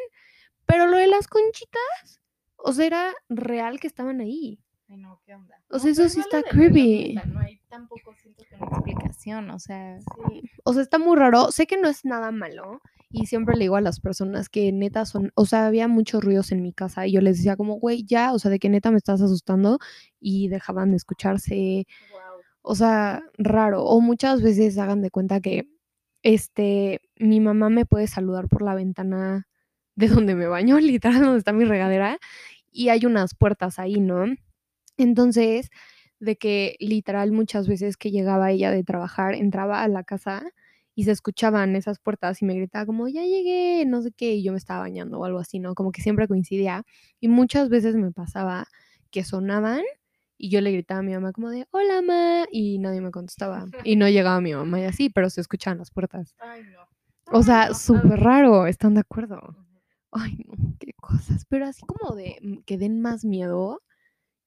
[0.67, 2.21] Pero lo de las conchitas,
[2.57, 4.61] o sea, era real que estaban ahí.
[4.91, 5.55] Ay, no, ¿qué onda?
[5.71, 7.15] O sea, eso sí está creepy.
[7.33, 9.99] No hay tampoco siento que una explicación, o sea,
[10.65, 11.53] O sea, está muy raro.
[11.53, 12.81] Sé que no es nada malo.
[13.09, 16.51] Y siempre le digo a las personas que neta son, o sea, había muchos ruidos
[16.53, 18.91] en mi casa y yo les decía como, güey, ya, o sea, de que neta
[18.91, 19.79] me estás asustando
[20.21, 21.87] y dejaban de escucharse,
[22.63, 23.85] o sea, raro.
[23.85, 25.69] O muchas veces hagan de cuenta que,
[26.23, 29.47] este, mi mamá me puede saludar por la ventana
[29.97, 32.19] de donde me baño, literal, donde está mi regadera,
[32.73, 34.27] y hay unas puertas ahí, ¿no?
[35.01, 35.71] Entonces,
[36.21, 40.45] de que literal muchas veces que llegaba ella de trabajar, entraba a la casa
[40.95, 44.43] y se escuchaban esas puertas y me gritaba como, ya llegué, no sé qué, y
[44.43, 45.75] yo me estaba bañando o algo así, ¿no?
[45.75, 46.85] Como que siempre coincidía.
[47.21, 48.67] Y muchas veces me pasaba
[49.11, 49.83] que sonaban
[50.37, 53.67] y yo le gritaba a mi mamá como de, hola, ma, y nadie me contestaba.
[53.85, 56.35] Y no llegaba mi mamá y así, pero se escuchaban las puertas.
[56.39, 56.89] ay, no.
[57.33, 59.57] O sea, no, súper raro, ¿están de acuerdo?
[60.11, 61.45] Ay, no, qué cosas.
[61.49, 63.83] Pero así como de mm, que den más miedo,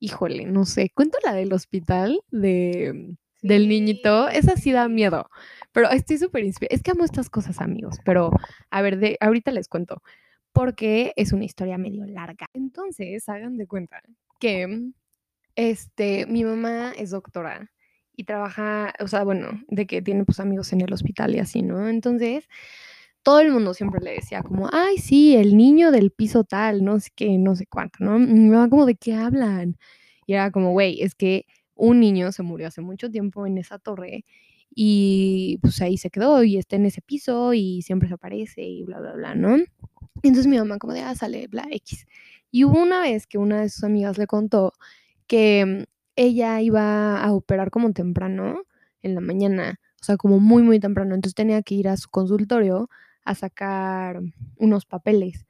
[0.03, 0.89] híjole, no sé.
[0.93, 4.27] Cuento la del hospital de, del niñito.
[4.27, 5.29] Esa sí da miedo.
[5.71, 6.75] Pero estoy súper inspirada.
[6.75, 7.97] Es que amo estas cosas, amigos.
[8.03, 8.31] Pero,
[8.69, 10.03] a ver, de, ahorita les cuento.
[10.51, 12.47] Porque es una historia medio larga.
[12.53, 14.01] Entonces, hagan de cuenta
[14.41, 14.91] que
[15.55, 17.71] este, mi mamá es doctora
[18.15, 21.61] y trabaja, o sea, bueno, de que tiene pues amigos en el hospital y así,
[21.63, 21.87] ¿no?
[21.87, 22.47] Entonces,
[23.23, 26.99] todo el mundo siempre le decía como, ay, sí, el niño del piso tal, no
[26.99, 28.19] sé qué, no sé cuánto, ¿no?
[28.19, 29.77] Y mamá como, ¿de qué hablan?
[30.27, 31.45] Y era como, güey, es que
[31.75, 34.25] un niño se murió hace mucho tiempo en esa torre
[34.75, 38.83] y pues ahí se quedó y está en ese piso y siempre se aparece y
[38.83, 39.57] bla, bla, bla, ¿no?
[40.23, 42.05] Entonces mi mamá como de, ah, sale, bla, X.
[42.51, 44.73] Y hubo una vez que una de sus amigas le contó
[45.27, 45.83] que mm,
[46.15, 48.63] ella iba a operar como temprano
[49.01, 51.15] en la mañana, o sea, como muy, muy temprano.
[51.15, 52.89] Entonces tenía que ir a su consultorio
[53.23, 54.21] a sacar
[54.57, 55.45] unos papeles.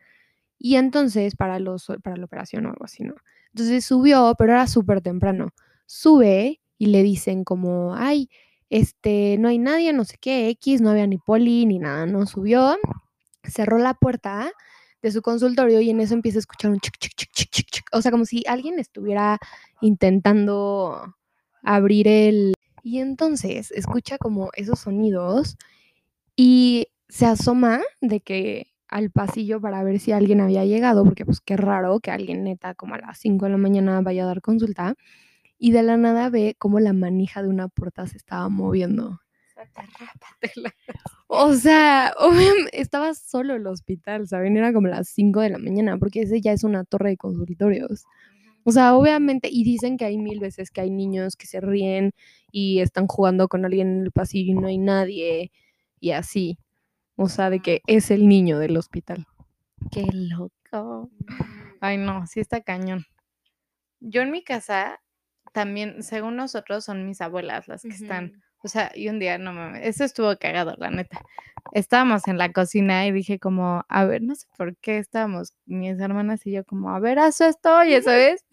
[0.57, 3.15] Y entonces, para, los, para la operación o algo así, ¿no?
[3.53, 5.49] Entonces subió, pero era súper temprano.
[5.85, 8.29] Sube y le dicen como, ay,
[8.69, 12.25] este, no hay nadie, no sé qué, X, no había ni poli ni nada, no
[12.25, 12.75] subió,
[13.43, 14.51] cerró la puerta
[15.01, 17.67] de su consultorio y en eso empieza a escuchar un chic, chic, chic, chic, chic,
[17.69, 17.85] chic.
[17.91, 19.37] O sea, como si alguien estuviera
[19.81, 21.15] intentando
[21.61, 22.53] abrir el...
[22.81, 25.57] Y entonces escucha como esos sonidos
[26.35, 31.41] y se asoma de que al pasillo para ver si alguien había llegado, porque pues
[31.41, 34.41] qué raro que alguien neta como a las 5 de la mañana vaya a dar
[34.41, 34.95] consulta,
[35.59, 39.19] y de la nada ve como la manija de una puerta se estaba moviendo.
[41.27, 42.13] O sea,
[42.73, 44.57] estaba solo el hospital, ¿saben?
[44.57, 48.05] Era como las 5 de la mañana, porque ese ya es una torre de consultorios.
[48.63, 52.13] O sea, obviamente, y dicen que hay mil veces que hay niños que se ríen
[52.51, 55.51] y están jugando con alguien en el pasillo y no hay nadie,
[55.99, 56.57] y así.
[57.15, 59.27] O sea, de que es el niño del hospital.
[59.91, 61.09] Qué loco.
[61.79, 63.05] Ay, no, sí está cañón.
[63.99, 65.01] Yo en mi casa
[65.51, 68.43] también, según nosotros, son mis abuelas las que están.
[68.63, 71.21] O sea, y un día, no mames, eso estuvo cagado, la neta
[71.71, 75.99] estábamos en la cocina y dije como, a ver, no sé por qué estábamos mis
[75.99, 78.45] hermanas y yo como, a ver, haz esto, y eso es.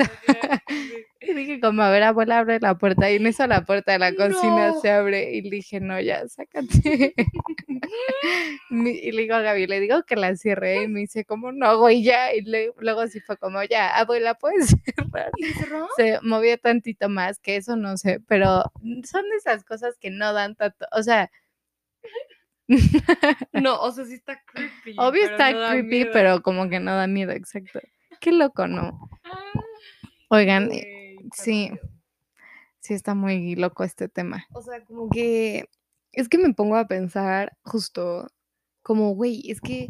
[1.21, 3.11] y dije como, a ver, abuela, abre la puerta.
[3.11, 7.15] Y en eso la puerta de la cocina se abre y dije, no, ya, sácate.
[8.71, 11.79] y le digo a Gaby, le digo que la cierre y me dice como, no,
[11.79, 12.35] güey, ya.
[12.35, 15.31] Y luego sí fue como, ya, abuela, ¿puedes cerrar?
[15.97, 18.65] Se movió tantito más, que eso no sé, pero
[19.05, 21.31] son esas cosas que no dan tanto, o sea,
[23.53, 24.95] no, o sea, sí está creepy.
[24.99, 27.81] Obvio está creepy, pero como que no da miedo, exacto.
[28.21, 29.09] Qué loco, ¿no?
[29.25, 29.61] Ah,
[30.29, 31.71] Oigan, eh, sí,
[32.79, 34.47] sí está muy loco este tema.
[34.53, 35.69] O sea, como que
[36.13, 38.29] es que me pongo a pensar justo
[38.83, 39.89] como, güey, es que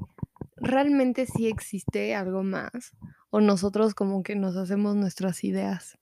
[0.57, 2.93] realmente sí existe algo más
[3.31, 5.99] o nosotros como que nos hacemos nuestras ideas.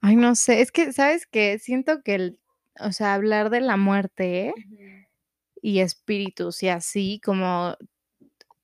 [0.00, 1.58] Ay, no sé, es que, ¿sabes qué?
[1.58, 2.40] Siento que el,
[2.80, 4.54] o sea, hablar de la muerte,
[5.62, 7.76] y espíritus y así como,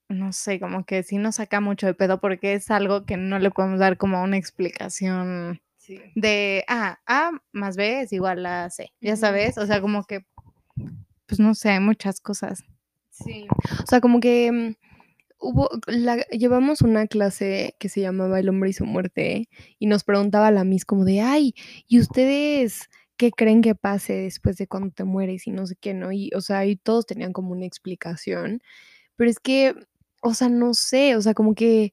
[0.09, 3.39] no sé, como que sí nos saca mucho de pedo porque es algo que no
[3.39, 5.61] le podemos dar como una explicación
[6.15, 10.25] de, ah, A más B es igual a C, ya sabes, o sea, como que,
[11.27, 12.65] pues no sé, hay muchas cosas.
[13.11, 13.47] Sí,
[13.83, 14.75] o sea, como que mm,
[15.39, 15.69] hubo,
[16.31, 20.65] llevamos una clase que se llamaba El hombre y su muerte y nos preguntaba la
[20.65, 21.55] Miss como de, ay,
[21.87, 22.89] ¿y ustedes
[23.25, 26.13] qué creen que pase después de cuando te mueres y no sé qué, ¿no?
[26.13, 28.61] Y, o sea, y todos tenían como una explicación,
[29.17, 29.75] pero es que,
[30.23, 31.93] o sea, no sé, o sea, como que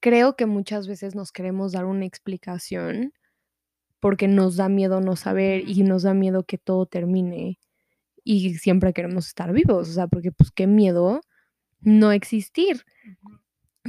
[0.00, 3.12] creo que muchas veces nos queremos dar una explicación
[4.00, 7.58] porque nos da miedo no saber y nos da miedo que todo termine
[8.24, 11.20] y siempre queremos estar vivos, o sea, porque pues qué miedo
[11.80, 12.84] no existir.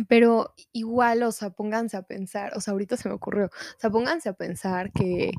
[0.08, 3.90] Pero igual, o sea, pónganse a pensar, o sea, ahorita se me ocurrió, o sea,
[3.90, 5.32] pónganse a pensar que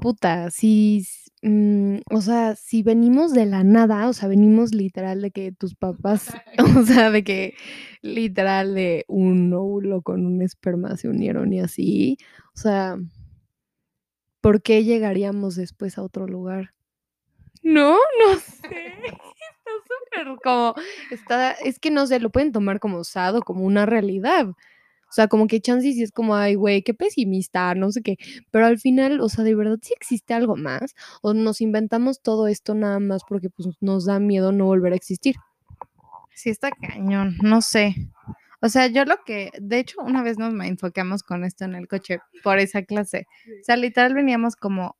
[0.00, 1.06] puta, si,
[1.42, 5.74] mm, o sea, si venimos de la nada, o sea, venimos literal de que tus
[5.74, 6.32] papás,
[6.78, 7.54] o sea, de que
[8.02, 12.18] literal de un óvulo con un esperma se unieron y así,
[12.54, 12.96] o sea,
[14.40, 16.72] ¿por qué llegaríamos después a otro lugar?
[17.62, 18.68] No, no sé.
[19.60, 20.74] Está súper como,
[21.10, 24.48] está, es que no sé, lo pueden tomar como osado, como una realidad.
[25.10, 28.16] O sea, como que chances sí es como, ay, güey, qué pesimista, no sé qué.
[28.52, 30.94] Pero al final, o sea, de verdad sí existe algo más.
[31.20, 34.96] O nos inventamos todo esto nada más porque pues, nos da miedo no volver a
[34.96, 35.34] existir.
[36.32, 37.96] Sí, está cañón, no sé.
[38.62, 41.88] O sea, yo lo que, de hecho, una vez nos enfocamos con esto en el
[41.88, 43.26] coche por esa clase.
[43.62, 44.96] O sea, literal veníamos como,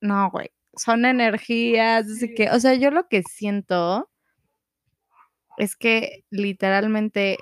[0.00, 4.08] no, güey, son energías, así que, o sea, yo lo que siento
[5.56, 7.38] es que literalmente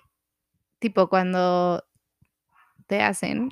[0.85, 1.83] tipo cuando
[2.87, 3.49] te hacen.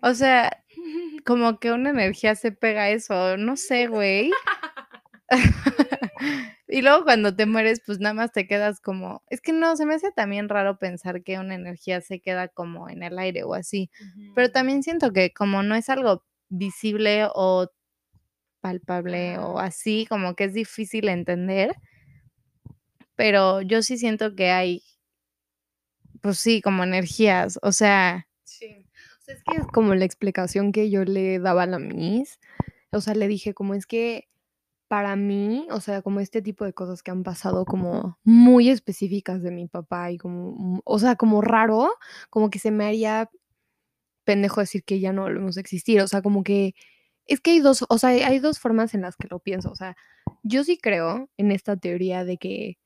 [0.00, 0.64] o sea,
[1.26, 4.30] como que una energía se pega a eso, no sé, güey.
[6.68, 9.84] y luego cuando te mueres, pues nada más te quedas como, es que no, se
[9.84, 13.52] me hace también raro pensar que una energía se queda como en el aire o
[13.52, 13.90] así,
[14.34, 17.70] pero también siento que como no es algo visible o
[18.62, 21.76] palpable o así, como que es difícil entender,
[23.16, 24.82] pero yo sí siento que hay
[26.20, 28.26] pues sí, como energías, o sea.
[28.44, 28.84] Sí.
[29.20, 32.38] O sea, es que es como la explicación que yo le daba a la Miss.
[32.92, 34.28] O sea, le dije, como es que
[34.88, 39.42] para mí, o sea, como este tipo de cosas que han pasado como muy específicas
[39.42, 41.90] de mi papá y como, o sea, como raro,
[42.30, 43.30] como que se me haría
[44.24, 46.00] pendejo decir que ya no volvemos a existir.
[46.00, 46.74] O sea, como que
[47.26, 49.70] es que hay dos, o sea, hay dos formas en las que lo pienso.
[49.70, 49.96] O sea,
[50.42, 52.78] yo sí creo en esta teoría de que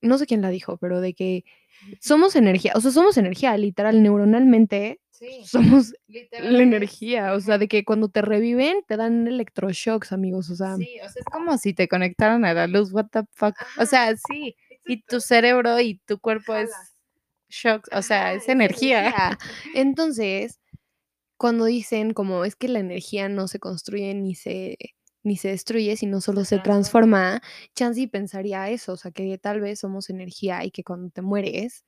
[0.00, 1.44] no sé quién la dijo, pero de que
[2.00, 5.00] somos energía, o sea, somos energía, literal, neuronalmente
[5.44, 5.94] somos
[6.40, 10.76] la energía, o sea, de que cuando te reviven te dan electroshocks, amigos, o sea.
[10.76, 13.54] Sí, o sea, es como si te conectaran a la luz, what the fuck.
[13.78, 16.70] O sea, sí, y tu cerebro y tu cuerpo es
[17.48, 19.38] shock, o sea, es energía.
[19.74, 20.60] Entonces,
[21.36, 24.76] cuando dicen como es que la energía no se construye ni se
[25.26, 27.42] ni se destruye, sino solo se, transforma,
[27.74, 31.84] Chansey pensaría eso, o sea, que tal vez somos energía y que cuando te mueres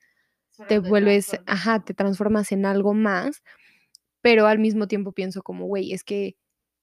[0.67, 3.43] te, vuelves, ajá, te transformas en algo más,
[4.23, 6.37] pero al mismo tiempo pienso como, güey, es que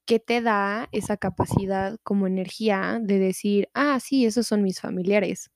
[0.05, 5.51] ¿qué te da esa capacidad como energía de decir, ah, sí, esos son mis familiares?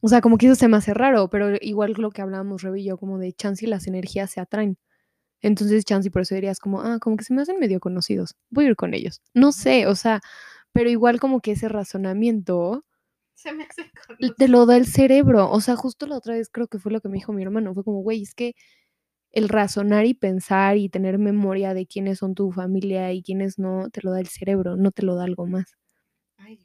[0.00, 2.80] O sea, como que eso se me hace raro, pero igual lo que hablábamos, Rebe
[2.80, 4.78] y yo, como de chance y las energías se atraen.
[5.46, 8.34] Entonces, chance y por eso dirías como, ah, como que se me hacen medio conocidos,
[8.50, 9.22] voy a ir con ellos.
[9.32, 10.20] No sé, o sea,
[10.72, 12.84] pero igual como que ese razonamiento
[13.34, 13.90] se me hace
[14.36, 15.48] te lo da el cerebro.
[15.50, 17.74] O sea, justo la otra vez creo que fue lo que me dijo mi hermano,
[17.74, 18.54] fue como, güey, es que
[19.30, 23.88] el razonar y pensar y tener memoria de quiénes son tu familia y quiénes no,
[23.90, 25.76] te lo da el cerebro, no te lo da algo más.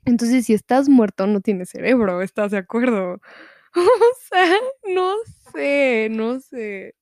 [0.06, 3.20] Entonces, si estás muerto, no tienes cerebro, ¿estás de acuerdo?
[3.76, 4.56] O sea,
[4.96, 5.14] no
[5.54, 6.96] sé, no sé.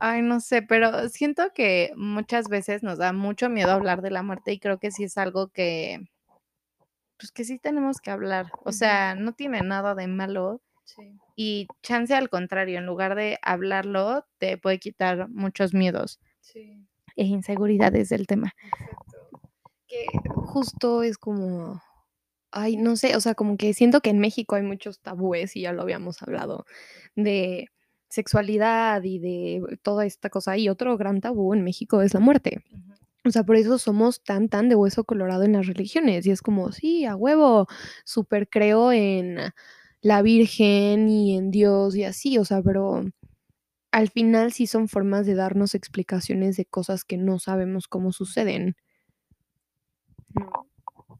[0.00, 4.22] Ay, no sé, pero siento que muchas veces nos da mucho miedo hablar de la
[4.22, 6.08] muerte y creo que sí es algo que,
[7.18, 8.50] pues que sí tenemos que hablar.
[8.64, 10.60] O sea, no tiene nada de malo.
[11.36, 16.86] Y chance al contrario, en lugar de hablarlo, te puede quitar muchos miedos sí.
[17.14, 18.54] e inseguridades del tema.
[19.86, 21.82] Que justo es como,
[22.50, 25.62] ay, no sé, o sea, como que siento que en México hay muchos tabúes y
[25.62, 26.64] ya lo habíamos hablado,
[27.14, 27.68] de
[28.08, 30.56] sexualidad y de toda esta cosa.
[30.56, 32.64] Y otro gran tabú en México es la muerte.
[33.24, 36.26] O sea, por eso somos tan, tan de hueso colorado en las religiones.
[36.26, 37.66] Y es como, sí, a huevo,
[38.04, 39.38] súper creo en
[40.00, 42.38] la Virgen y en Dios y así.
[42.38, 43.04] O sea, pero
[43.90, 48.76] al final sí son formas de darnos explicaciones de cosas que no sabemos cómo suceden.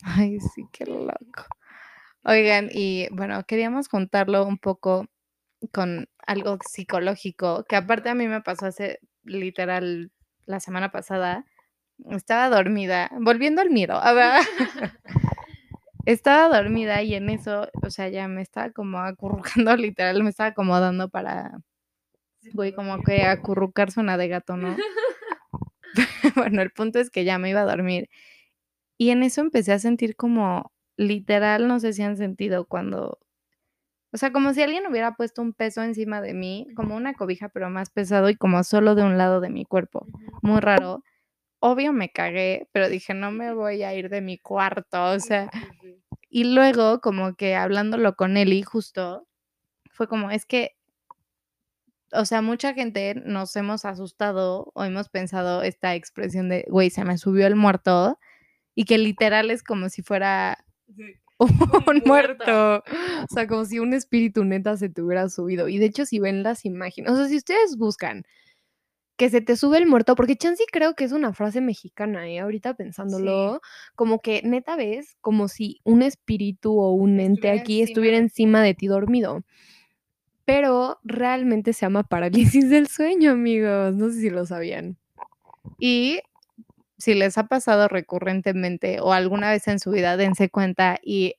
[0.03, 1.45] Ay, sí, qué loco.
[2.25, 5.07] Oigan, y bueno, queríamos contarlo un poco
[5.73, 10.13] con algo psicológico, que aparte a mí me pasó hace literal
[10.47, 11.45] la semana pasada.
[12.11, 14.43] Estaba dormida, volviendo al miedo, a ver.
[16.07, 20.51] estaba dormida y en eso, o sea, ya me estaba como acurrucando, literal, me estaba
[20.51, 21.59] acomodando para,
[22.55, 24.77] voy como que acurrucar zona de gato, ¿no?
[26.37, 28.09] bueno, el punto es que ya me iba a dormir
[28.99, 33.19] y en eso empecé a sentir como, literal, no sé si han sentido cuando
[34.13, 37.49] o sea, como si alguien hubiera puesto un peso encima de mí, como una cobija,
[37.51, 40.07] pero más pesado y como solo de un lado de mi cuerpo.
[40.43, 41.05] Muy raro.
[41.61, 45.51] Obvio me cagué, pero dije, no me voy a ir de mi cuarto, o sea.
[46.31, 49.27] Y luego, como que hablándolo con Eli, justo,
[49.91, 50.77] fue como, es que,
[52.13, 57.05] o sea, mucha gente nos hemos asustado o hemos pensado esta expresión de, güey, se
[57.05, 58.19] me subió el muerto,
[58.75, 60.65] y que literal es como si fuera
[61.39, 61.49] un
[62.07, 62.77] muerto.
[62.77, 65.69] O sea, como si un espíritu neta se te hubiera subido.
[65.69, 68.25] Y de hecho, si ven las imágenes, o sea, si ustedes buscan
[69.17, 72.39] que se te sube el muerto, porque Chansey creo que es una frase mexicana, ¿eh?
[72.39, 73.61] ahorita pensándolo,
[73.97, 78.75] como que neta ves como si un espíritu o un ente aquí estuviera encima de
[78.75, 79.43] ti dormido.
[80.45, 83.95] Pero realmente se llama parálisis del sueño, amigos.
[83.97, 84.97] No sé si lo sabían.
[85.81, 86.21] Y
[86.99, 91.37] si les ha pasado recurrentemente o alguna vez en su vida, dense cuenta y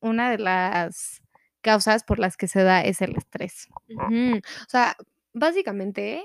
[0.00, 1.22] una de las
[1.62, 3.68] causas por las que se da es el estrés.
[3.88, 4.96] O sea,
[5.32, 6.24] básicamente,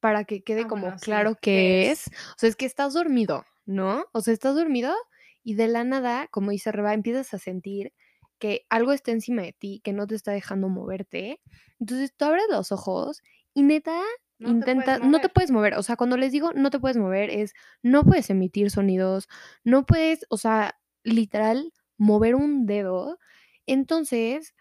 [0.00, 4.06] para que quede ah, como claro qué es, o sea, es que estás dormido, ¿no?
[4.12, 4.94] O sea, estás dormido
[5.42, 7.92] y de la nada, como dice Reba, empiezas a sentir
[8.38, 11.40] que algo está encima de ti, que no te está dejando moverte.
[11.78, 13.22] Entonces tú abres los ojos
[13.54, 14.00] y neta
[14.44, 17.54] intenta, no te puedes mover, o sea, cuando les digo no te puedes mover es,
[17.82, 19.28] no puedes emitir sonidos,
[19.64, 23.18] no puedes, o sea, literal, mover un dedo,
[23.66, 24.54] entonces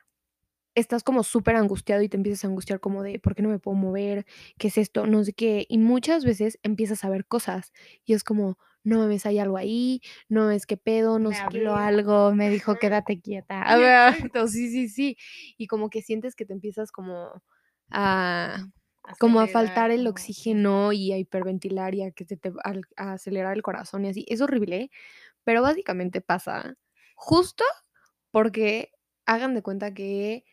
[0.75, 3.59] estás como súper angustiado y te empiezas a angustiar como de, ¿por qué no me
[3.59, 4.25] puedo mover?
[4.57, 5.05] ¿Qué es esto?
[5.07, 7.73] No sé qué, y muchas veces empiezas a ver cosas
[8.05, 11.75] y es como, no mames, hay algo ahí, no es que pedo, no me habló
[11.75, 13.61] algo, me dijo quédate quieta.
[13.73, 13.89] A ver,
[14.47, 15.17] sí, sí, sí,
[15.57, 17.43] y como que sientes que te empiezas como
[17.91, 18.67] a
[19.19, 23.55] como a faltar el oxígeno y a hiperventilar y a que se te a, acelerar
[23.55, 24.25] el corazón y así.
[24.27, 24.91] Es horrible,
[25.43, 26.75] pero básicamente pasa
[27.15, 27.63] justo
[28.31, 28.91] porque
[29.25, 30.45] hagan de cuenta que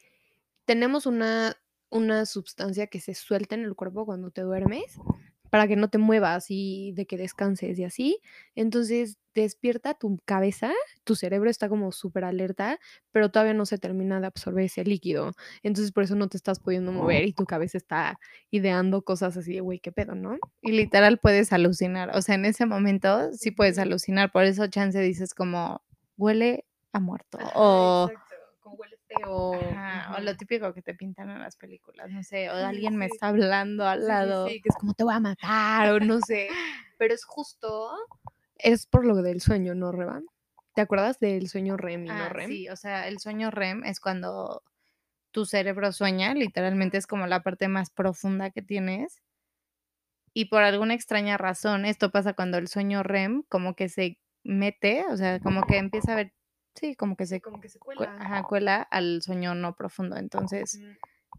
[0.65, 1.57] tenemos una,
[1.91, 4.99] una sustancia que se suelta en el cuerpo cuando te duermes,
[5.51, 8.19] para que no te muevas y de que descanses y así.
[8.55, 10.73] Entonces despierta tu cabeza,
[11.05, 12.79] tu cerebro está como súper alerta,
[13.13, 15.33] pero todavía no se termina de absorber ese líquido.
[15.63, 18.19] Entonces por eso no te estás pudiendo mover y tu cabeza está
[18.51, 20.39] ideando cosas así de, güey, qué pedo, ¿no?
[20.63, 22.17] Y literal puedes alucinar.
[22.17, 24.33] O sea, en ese momento sí puedes alucinar.
[24.33, 25.83] Por eso chance dices como,
[26.17, 27.39] huele a muerto.
[27.55, 28.11] o...
[29.09, 29.71] huele feo.
[29.71, 33.07] Ajá, o lo típico que te pintan en las películas, no sé, o alguien me
[33.07, 34.49] está hablando al Sí, sí, lado.
[34.49, 36.49] sí, que es como te voy a matar o no sé.
[36.99, 37.91] Pero es justo,
[38.59, 40.23] es por lo del sueño, ¿no, Reba?
[40.75, 42.51] ¿Te acuerdas del sueño REM y no Ah, REM?
[42.51, 44.63] sí, o sea, el sueño REM es cuando
[45.31, 49.23] tu cerebro sueña, literalmente es como la parte más profunda que tienes.
[50.35, 55.05] Y por alguna extraña razón, esto pasa cuando el sueño REM como que se mete,
[55.11, 56.33] o sea, como que empieza a ver,
[56.79, 60.17] sí, como que se como que se cue- ajá, cuela al sueño no profundo.
[60.17, 60.81] Entonces,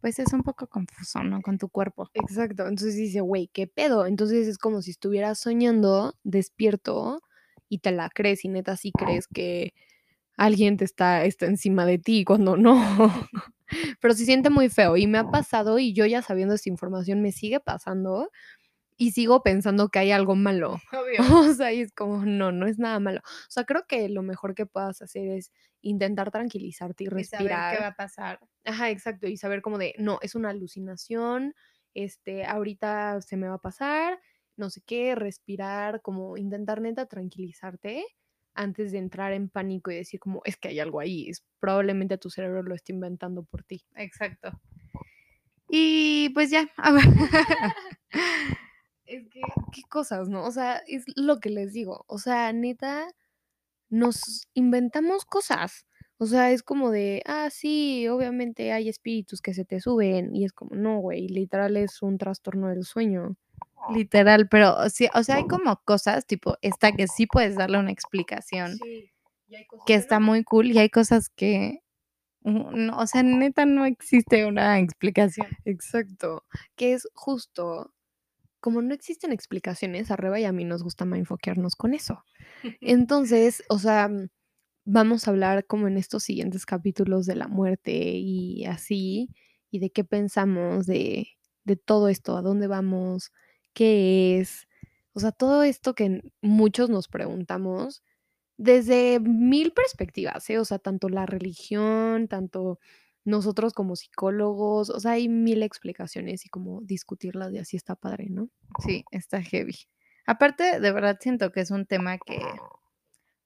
[0.01, 1.41] pues es un poco confuso, ¿no?
[1.41, 2.09] Con tu cuerpo.
[2.13, 4.05] Exacto, entonces dice, güey, ¿qué pedo?
[4.05, 7.21] Entonces es como si estuvieras soñando despierto
[7.69, 9.73] y te la crees y neta sí crees que
[10.37, 12.75] alguien te está, está encima de ti cuando no.
[14.01, 17.21] Pero se siente muy feo y me ha pasado y yo ya sabiendo esta información
[17.21, 18.29] me sigue pasando
[18.97, 20.77] y sigo pensando que hay algo malo.
[21.51, 23.21] O sea, y es como, no, no es nada malo.
[23.23, 27.47] O sea, creo que lo mejor que puedas hacer es intentar tranquilizarte y Y saber
[27.49, 27.75] respirar.
[27.75, 28.39] qué va a pasar.
[28.65, 29.27] Ajá, exacto.
[29.27, 31.53] Y saber como de, no, es una alucinación,
[31.93, 34.19] este, ahorita se me va a pasar,
[34.55, 38.05] no sé qué, respirar, como intentar neta tranquilizarte
[38.55, 42.17] antes de entrar en pánico y decir como, es que hay algo ahí, es, probablemente
[42.17, 43.85] tu cerebro lo esté inventando por ti.
[43.95, 44.59] Exacto.
[45.69, 47.03] Y pues ya, a ver.
[49.07, 49.41] Es que,
[49.71, 50.45] qué cosas, ¿no?
[50.45, 52.03] O sea, es lo que les digo.
[52.07, 53.07] O sea, neta,
[53.89, 55.87] nos inventamos cosas.
[56.19, 60.35] O sea, es como de, ah, sí, obviamente hay espíritus que se te suben.
[60.35, 63.37] Y es como, no, güey, literal es un trastorno del sueño.
[63.93, 67.91] Literal, pero sí, o sea, hay como cosas tipo esta que sí puedes darle una
[67.91, 68.77] explicación,
[69.85, 71.83] que está muy cool y hay cosas que,
[72.41, 75.47] no, o sea, neta no existe una explicación.
[75.63, 76.43] Exacto.
[76.75, 77.93] Que es justo,
[78.59, 82.23] como no existen explicaciones, arriba y a mí nos gusta enfocarnos con eso.
[82.81, 84.09] Entonces, o sea,
[84.85, 89.29] vamos a hablar como en estos siguientes capítulos de la muerte y así,
[89.71, 91.27] y de qué pensamos de,
[91.65, 93.31] de todo esto, a dónde vamos,
[93.73, 94.67] qué es,
[95.13, 98.03] o sea, todo esto que muchos nos preguntamos
[98.57, 100.59] desde mil perspectivas, ¿eh?
[100.59, 102.79] O sea, tanto la religión, tanto
[103.27, 108.27] nosotros como psicólogos, o sea, hay mil explicaciones y como discutirlas y así está padre,
[108.29, 108.49] ¿no?
[108.85, 109.75] Sí, está heavy.
[110.25, 112.41] Aparte, de verdad siento que es un tema que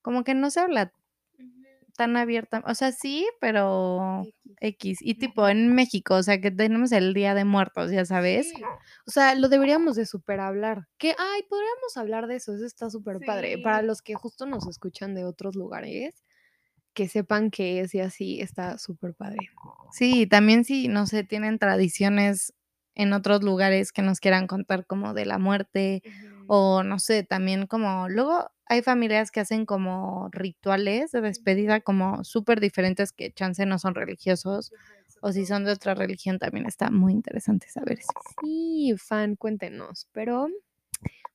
[0.04, 0.94] como que no se habla
[1.98, 4.24] tan abierta, o sea, sí, pero
[4.60, 5.00] X.
[5.02, 8.50] Y tipo en México, o sea, que tenemos el Día de Muertos, ya sabes.
[8.50, 8.62] Sí.
[9.08, 10.88] O sea, lo deberíamos de super hablar.
[11.00, 13.58] Que, ay, podríamos hablar de eso, eso está súper padre.
[13.64, 16.24] Para los que justo nos escuchan de otros lugares,
[16.94, 19.50] que sepan qué es y así está súper padre.
[19.92, 22.54] Sí, también si, no sé, tienen tradiciones
[22.96, 26.04] en otros lugares que nos quieran contar como de la muerte
[26.48, 32.24] o no sé, también como luego hay familias que hacen como rituales de despedida como
[32.24, 34.72] súper diferentes que chance no son religiosos
[35.22, 38.14] o si son de otra religión también está muy interesante saber eso.
[38.42, 40.08] Sí, fan, cuéntenos.
[40.12, 40.48] Pero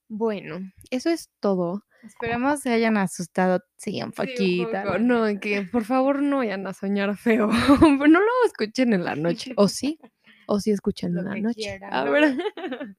[0.08, 1.84] bueno, eso es todo.
[2.02, 4.70] Esperemos se hayan asustado, sí, un poquito.
[4.70, 7.48] la No, que por favor no vayan a soñar feo.
[8.08, 9.52] no lo escuchen en la noche.
[9.56, 9.98] O sí,
[10.46, 11.60] o sí escuchen Lo en la que noche.
[11.60, 12.36] quieran, A ver.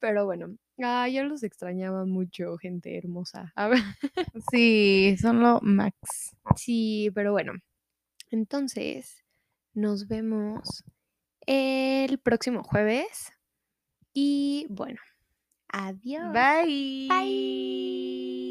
[0.00, 3.52] Pero bueno, ah, yo los extrañaba mucho, gente hermosa.
[3.54, 3.80] A ver.
[4.50, 5.96] Sí, son lo max.
[6.56, 7.52] Sí, pero bueno.
[8.30, 9.24] Entonces,
[9.72, 10.84] nos vemos
[11.46, 13.32] el próximo jueves.
[14.12, 14.98] Y bueno,
[15.72, 16.32] adiós.
[16.32, 17.08] Bye.
[17.08, 18.50] Bye.